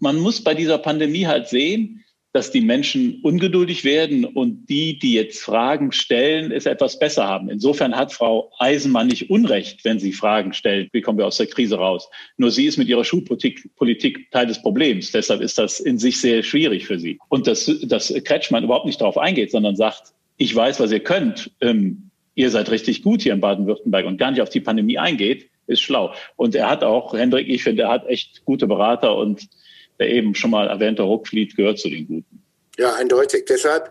man 0.00 0.16
muss 0.16 0.42
bei 0.42 0.54
dieser 0.54 0.78
Pandemie 0.78 1.26
halt 1.26 1.48
sehen, 1.48 2.04
dass 2.36 2.50
die 2.50 2.60
Menschen 2.60 3.20
ungeduldig 3.22 3.82
werden 3.82 4.26
und 4.26 4.66
die, 4.66 4.98
die 4.98 5.14
jetzt 5.14 5.42
Fragen 5.42 5.90
stellen, 5.90 6.52
es 6.52 6.66
etwas 6.66 6.98
besser 6.98 7.26
haben. 7.26 7.48
Insofern 7.48 7.96
hat 7.96 8.12
Frau 8.12 8.52
Eisenmann 8.58 9.06
nicht 9.06 9.30
Unrecht, 9.30 9.86
wenn 9.86 9.98
sie 9.98 10.12
Fragen 10.12 10.52
stellt, 10.52 10.92
wie 10.92 11.00
kommen 11.00 11.16
wir 11.16 11.26
aus 11.26 11.38
der 11.38 11.46
Krise 11.46 11.76
raus. 11.76 12.10
Nur 12.36 12.50
sie 12.50 12.66
ist 12.66 12.76
mit 12.76 12.88
ihrer 12.88 13.04
Schulpolitik 13.04 13.74
Politik 13.76 14.30
Teil 14.32 14.46
des 14.46 14.60
Problems. 14.60 15.12
Deshalb 15.12 15.40
ist 15.40 15.56
das 15.56 15.80
in 15.80 15.98
sich 15.98 16.20
sehr 16.20 16.42
schwierig 16.42 16.86
für 16.86 16.98
sie. 16.98 17.18
Und 17.30 17.46
dass, 17.46 17.74
dass 17.84 18.12
Kretschmann 18.24 18.64
überhaupt 18.64 18.84
nicht 18.84 19.00
darauf 19.00 19.16
eingeht, 19.16 19.50
sondern 19.50 19.74
sagt, 19.74 20.12
ich 20.36 20.54
weiß, 20.54 20.78
was 20.78 20.92
ihr 20.92 21.00
könnt. 21.00 21.50
Ähm, 21.62 22.10
ihr 22.34 22.50
seid 22.50 22.70
richtig 22.70 23.02
gut 23.02 23.22
hier 23.22 23.32
in 23.32 23.40
Baden-Württemberg 23.40 24.04
und 24.04 24.18
gar 24.18 24.30
nicht 24.30 24.42
auf 24.42 24.50
die 24.50 24.60
Pandemie 24.60 24.98
eingeht, 24.98 25.48
ist 25.68 25.80
schlau. 25.80 26.12
Und 26.36 26.54
er 26.54 26.68
hat 26.68 26.84
auch, 26.84 27.14
Hendrik, 27.14 27.48
ich 27.48 27.62
finde, 27.62 27.84
er 27.84 27.92
hat 27.92 28.06
echt 28.08 28.44
gute 28.44 28.66
Berater 28.66 29.16
und 29.16 29.48
der 29.98 30.08
eben 30.08 30.34
schon 30.34 30.50
mal 30.50 30.68
erwähnte 30.68 31.02
Ruckflied 31.02 31.56
gehört 31.56 31.78
zu 31.78 31.88
den 31.88 32.06
Guten. 32.06 32.42
Ja, 32.76 32.94
eindeutig. 32.94 33.46
Deshalb, 33.46 33.90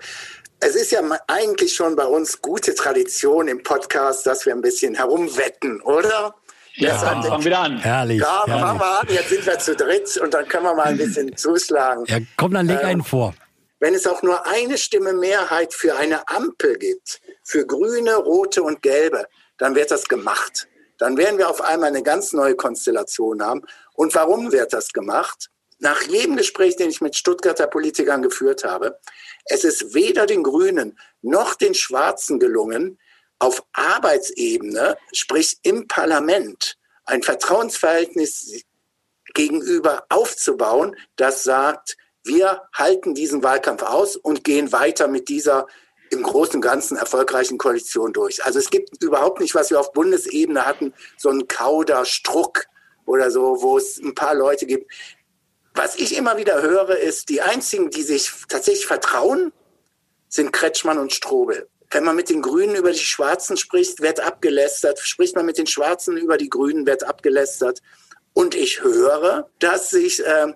es 0.60 0.76
ist 0.76 0.92
ja 0.92 1.02
eigentlich 1.28 1.74
schon 1.74 1.96
bei 1.96 2.06
uns 2.06 2.42
gute 2.42 2.76
Tradition 2.76 3.48
im 3.48 3.64
Podcast, 3.64 4.26
dass 4.26 4.46
wir 4.46 4.54
ein 4.54 4.62
bisschen 4.62 4.96
herumwetten, 4.96 5.82
oder? 5.82 6.36
Ja, 6.76 6.92
Deshalb, 6.92 7.26
fangen 7.26 7.44
wir 7.44 7.60
an. 7.60 7.78
Herrlich. 7.78 8.20
Ja, 8.20 8.46
herrlich. 8.46 8.62
machen 8.62 8.80
wir 8.80 9.00
an. 9.00 9.08
Jetzt 9.10 9.30
sind 9.30 9.46
wir 9.46 9.60
zu 9.60 9.76
dritt 9.76 10.18
und 10.18 10.34
dann 10.34 10.48
können 10.48 10.64
wir 10.66 10.76
mal 10.76 10.88
ein 10.88 10.98
bisschen 10.98 11.36
zuschlagen. 11.38 12.04
Ja, 12.08 12.20
komm, 12.38 12.54
dann 12.54 12.68
leg 12.68 12.80
ähm, 12.82 12.88
einen 12.88 13.04
vor. 13.04 13.34
Wenn 13.80 13.94
es 13.94 14.06
auch 14.08 14.22
nur 14.24 14.46
eine 14.48 14.78
Stimme 14.78 15.14
Mehrheit 15.14 15.74
für 15.74 15.96
eine 15.96 16.28
Ampel 16.28 16.78
gibt, 16.78 17.22
für 17.44 17.66
Grüne, 17.66 18.16
Rote 18.16 18.64
und 18.64 18.82
Gelbe, 18.82 19.26
dann 19.58 19.76
wird 19.76 19.92
das 19.92 20.06
gemacht. 20.06 20.68
Dann 20.98 21.18
werden 21.18 21.38
wir 21.38 21.50
auf 21.50 21.62
einmal 21.62 21.90
eine 21.90 22.04
ganz 22.04 22.34
neue 22.34 22.56
Konstellation 22.56 23.42
haben. 23.42 23.62
Und 23.94 24.16
warum 24.16 24.52
wird 24.52 24.74
das 24.74 24.92
gemacht? 24.92 25.50
Nach 25.86 26.02
jedem 26.02 26.36
Gespräch, 26.36 26.76
den 26.76 26.90
ich 26.90 27.00
mit 27.00 27.16
Stuttgarter 27.16 27.68
Politikern 27.68 28.24
geführt 28.24 28.64
habe, 28.64 29.00
es 29.46 29.64
ist 29.64 29.94
weder 29.94 30.26
den 30.26 30.42
Grünen 30.42 30.98
noch 31.22 31.54
den 31.54 31.76
Schwarzen 31.76 32.40
gelungen, 32.40 32.98
auf 33.38 33.64
Arbeitsebene, 33.74 34.98
sprich 35.14 35.60
im 35.62 35.88
Parlament, 35.88 36.78
ein 37.06 37.22
Vertrauensverhältnis 37.22 38.64
gegenüber 39.36 40.06
aufzubauen, 40.10 40.96
das 41.18 41.44
sagt, 41.44 41.98
wir 42.24 42.64
halten 42.74 43.14
diesen 43.14 43.44
Wahlkampf 43.44 43.84
aus 43.84 44.16
und 44.16 44.44
gehen 44.44 44.72
weiter 44.72 45.08
mit 45.08 45.30
dieser 45.30 45.68
im 46.10 46.24
Großen 46.24 46.56
und 46.56 46.62
Ganzen 46.62 46.98
erfolgreichen 46.98 47.60
Koalition 47.60 48.12
durch. 48.12 48.44
Also 48.44 48.58
es 48.58 48.72
gibt 48.72 49.04
überhaupt 49.04 49.40
nicht, 49.40 49.54
was 49.54 49.70
wir 49.70 49.80
auf 49.80 49.92
Bundesebene 49.92 50.66
hatten, 50.66 50.96
so 51.18 51.30
einen 51.30 51.48
Kauderstruck 51.48 52.66
oder 53.06 53.30
so, 53.30 53.62
wo 53.62 53.78
es 53.78 54.00
ein 54.00 54.16
paar 54.16 54.34
Leute 54.34 54.66
gibt, 54.66 54.92
was 55.76 55.98
ich 55.98 56.18
immer 56.18 56.38
wieder 56.38 56.62
höre, 56.62 56.98
ist, 56.98 57.30
die 57.30 57.42
einzigen, 57.42 57.90
die 57.90 58.04
sich 58.04 58.32
tatsächlich 58.48 58.86
vertrauen, 58.86 59.52
sind 60.30 60.52
Kretschmann 60.52 60.98
und 60.98 61.14
Strobel. 61.14 61.68
Wenn 61.92 62.04
man 62.04 62.16
mit 62.16 62.30
den 62.30 62.42
Grünen 62.42 62.76
über 62.76 62.92
die 62.92 63.00
Schwarzen 63.00 63.58
spricht, 63.58 64.02
wird 64.02 64.20
abgelästert. 64.20 65.00
Spricht 65.00 65.36
man 65.36 65.46
mit 65.46 65.58
den 65.58 65.68
Schwarzen 65.68 66.18
über 66.18 66.38
die 66.38 66.50
Grünen, 66.50 66.88
wird 66.88 67.04
abgelästert. 67.04 67.82
Und 68.34 68.56
ich 68.56 68.84
höre, 68.84 69.50
dass 69.60 69.92
sich 69.92 70.26
äh, 70.26 70.54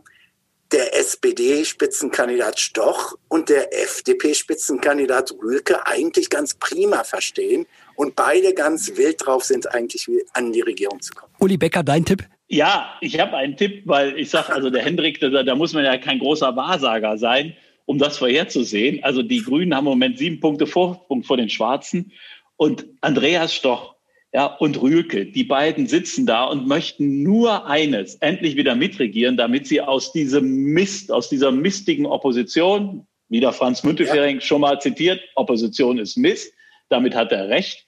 der 0.71 0.97
SPD-Spitzenkandidat 0.97 2.59
Stoch 2.59 3.15
und 3.27 3.49
der 3.49 3.73
FDP-Spitzenkandidat 3.73 5.31
Rühlke 5.41 5.85
eigentlich 5.87 6.29
ganz 6.29 6.53
prima 6.53 7.03
verstehen 7.03 7.65
und 7.95 8.15
beide 8.15 8.53
ganz 8.53 8.95
wild 8.95 9.25
drauf 9.25 9.43
sind, 9.43 9.73
eigentlich 9.73 10.07
an 10.33 10.51
die 10.51 10.61
Regierung 10.61 11.01
zu 11.01 11.13
kommen. 11.13 11.33
Uli 11.39 11.57
Becker, 11.57 11.83
dein 11.83 12.05
Tipp? 12.05 12.23
Ja, 12.51 12.95
ich 12.99 13.19
habe 13.19 13.37
einen 13.37 13.55
Tipp, 13.55 13.83
weil 13.85 14.17
ich 14.17 14.31
sage, 14.31 14.51
also 14.51 14.71
der 14.71 14.83
Hendrik, 14.83 15.19
da, 15.19 15.43
da 15.43 15.55
muss 15.55 15.73
man 15.73 15.85
ja 15.85 15.97
kein 15.97 16.17
großer 16.17 16.55
Wahrsager 16.55 17.17
sein, 17.19 17.55
um 17.85 17.99
das 17.99 18.17
vorherzusehen. 18.17 19.03
Also 19.03 19.21
die 19.21 19.43
Grünen 19.43 19.75
haben 19.75 19.85
im 19.85 19.91
Moment 19.91 20.17
sieben 20.17 20.39
Punkte 20.39 20.65
Vorsprung 20.65 21.23
vor 21.23 21.37
den 21.37 21.49
Schwarzen 21.49 22.11
und 22.57 22.85
Andreas 23.01 23.53
Stoch 23.53 23.95
ja, 24.33 24.45
und 24.45 24.81
Rühlke, 24.81 25.27
die 25.27 25.43
beiden 25.43 25.87
sitzen 25.87 26.25
da 26.25 26.45
und 26.45 26.67
möchten 26.67 27.23
nur 27.23 27.67
eines, 27.67 28.15
endlich 28.15 28.55
wieder 28.55 28.75
mitregieren, 28.75 29.37
damit 29.37 29.67
sie 29.67 29.81
aus 29.81 30.11
diesem 30.11 30.73
Mist, 30.73 31.11
aus 31.11 31.29
dieser 31.29 31.51
mistigen 31.51 32.05
Opposition, 32.05 33.07
wieder 33.27 33.53
Franz 33.53 33.83
Müntefering 33.83 34.35
ja. 34.35 34.41
schon 34.41 34.61
mal 34.61 34.79
zitiert, 34.81 35.21
Opposition 35.35 35.99
ist 35.99 36.17
Mist, 36.17 36.51
damit 36.89 37.15
hat 37.15 37.31
er 37.31 37.49
recht. 37.49 37.85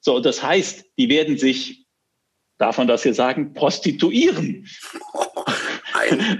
So, 0.00 0.20
das 0.20 0.42
heißt, 0.42 0.84
die 0.96 1.08
werden 1.08 1.38
sich 1.38 1.85
darf 2.58 2.78
man 2.78 2.86
das 2.86 3.02
hier 3.02 3.14
sagen, 3.14 3.54
prostituieren. 3.54 4.66
Ein 5.94 6.38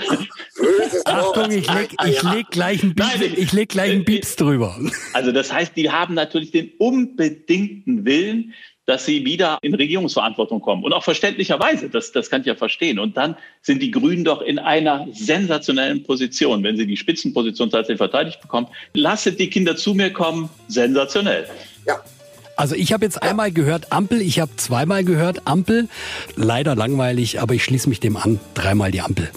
Achtung, 1.04 1.50
ich 1.50 1.72
leg, 1.72 1.90
ich 2.06 2.22
leg 2.22 2.50
gleich 2.50 2.82
einen 2.82 2.94
Bieps, 2.94 3.08
Nein, 3.18 3.34
ich 3.36 3.52
leg 3.52 3.68
gleich 3.68 3.90
einen 3.92 4.04
Bieps 4.04 4.36
drüber. 4.36 4.78
Also 5.12 5.32
das 5.32 5.52
heißt, 5.52 5.76
die 5.76 5.90
haben 5.90 6.14
natürlich 6.14 6.50
den 6.50 6.72
unbedingten 6.78 8.04
Willen, 8.04 8.54
dass 8.86 9.04
sie 9.04 9.24
wieder 9.24 9.58
in 9.62 9.74
Regierungsverantwortung 9.74 10.60
kommen. 10.60 10.84
Und 10.84 10.92
auch 10.92 11.02
verständlicherweise, 11.02 11.90
das, 11.90 12.12
das 12.12 12.30
kann 12.30 12.42
ich 12.42 12.46
ja 12.46 12.54
verstehen. 12.54 12.98
Und 12.98 13.16
dann 13.16 13.36
sind 13.60 13.82
die 13.82 13.90
Grünen 13.90 14.24
doch 14.24 14.40
in 14.40 14.60
einer 14.60 15.08
sensationellen 15.12 16.04
Position, 16.04 16.62
wenn 16.62 16.76
sie 16.76 16.86
die 16.86 16.96
Spitzenposition 16.96 17.68
tatsächlich 17.68 17.98
verteidigt 17.98 18.40
bekommen. 18.40 18.68
Lasset 18.94 19.40
die 19.40 19.50
Kinder 19.50 19.76
zu 19.76 19.94
mir 19.94 20.12
kommen, 20.12 20.48
sensationell. 20.68 21.48
Ja, 21.84 22.00
also 22.56 22.74
ich 22.74 22.92
habe 22.92 23.04
jetzt 23.04 23.22
einmal 23.22 23.52
gehört 23.52 23.92
Ampel, 23.92 24.20
ich 24.20 24.40
habe 24.40 24.56
zweimal 24.56 25.04
gehört 25.04 25.46
Ampel. 25.46 25.88
Leider 26.34 26.74
langweilig, 26.74 27.40
aber 27.40 27.54
ich 27.54 27.62
schließe 27.64 27.88
mich 27.88 28.00
dem 28.00 28.16
an. 28.16 28.40
Dreimal 28.54 28.90
die 28.90 29.02
Ampel. 29.02 29.30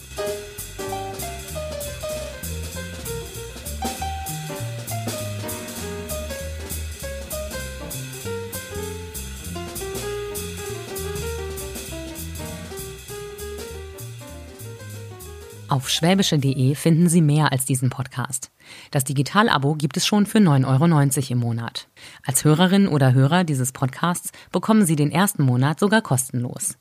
Auf 15.67 15.87
schwäbische.de 15.87 16.73
finden 16.73 17.09
Sie 17.09 17.21
mehr 17.21 17.51
als 17.51 17.65
diesen 17.65 17.91
Podcast. 17.91 18.49
Das 18.91 19.03
Digital-Abo 19.03 19.75
gibt 19.75 19.97
es 19.97 20.05
schon 20.05 20.25
für 20.25 20.39
9,90 20.39 20.67
Euro 20.67 20.85
im 21.31 21.39
Monat. 21.39 21.87
Als 22.25 22.43
Hörerin 22.43 22.87
oder 22.87 23.13
Hörer 23.13 23.43
dieses 23.43 23.71
Podcasts 23.71 24.31
bekommen 24.51 24.85
Sie 24.85 24.95
den 24.95 25.11
ersten 25.11 25.43
Monat 25.43 25.79
sogar 25.79 26.01
kostenlos. 26.01 26.77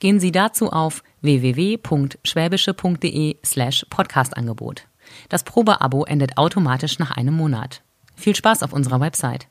Gehen 0.00 0.18
Sie 0.20 0.32
dazu 0.32 0.70
auf 0.70 1.02
www.schwäbische.de 1.22 3.36
slash 3.44 3.86
Podcastangebot. 3.90 4.86
Das 5.28 5.42
Probeabo 5.44 6.04
endet 6.04 6.38
automatisch 6.38 6.98
nach 6.98 7.12
einem 7.12 7.34
Monat. 7.34 7.82
Viel 8.14 8.36
Spaß 8.36 8.62
auf 8.62 8.72
unserer 8.72 9.00
Website. 9.00 9.48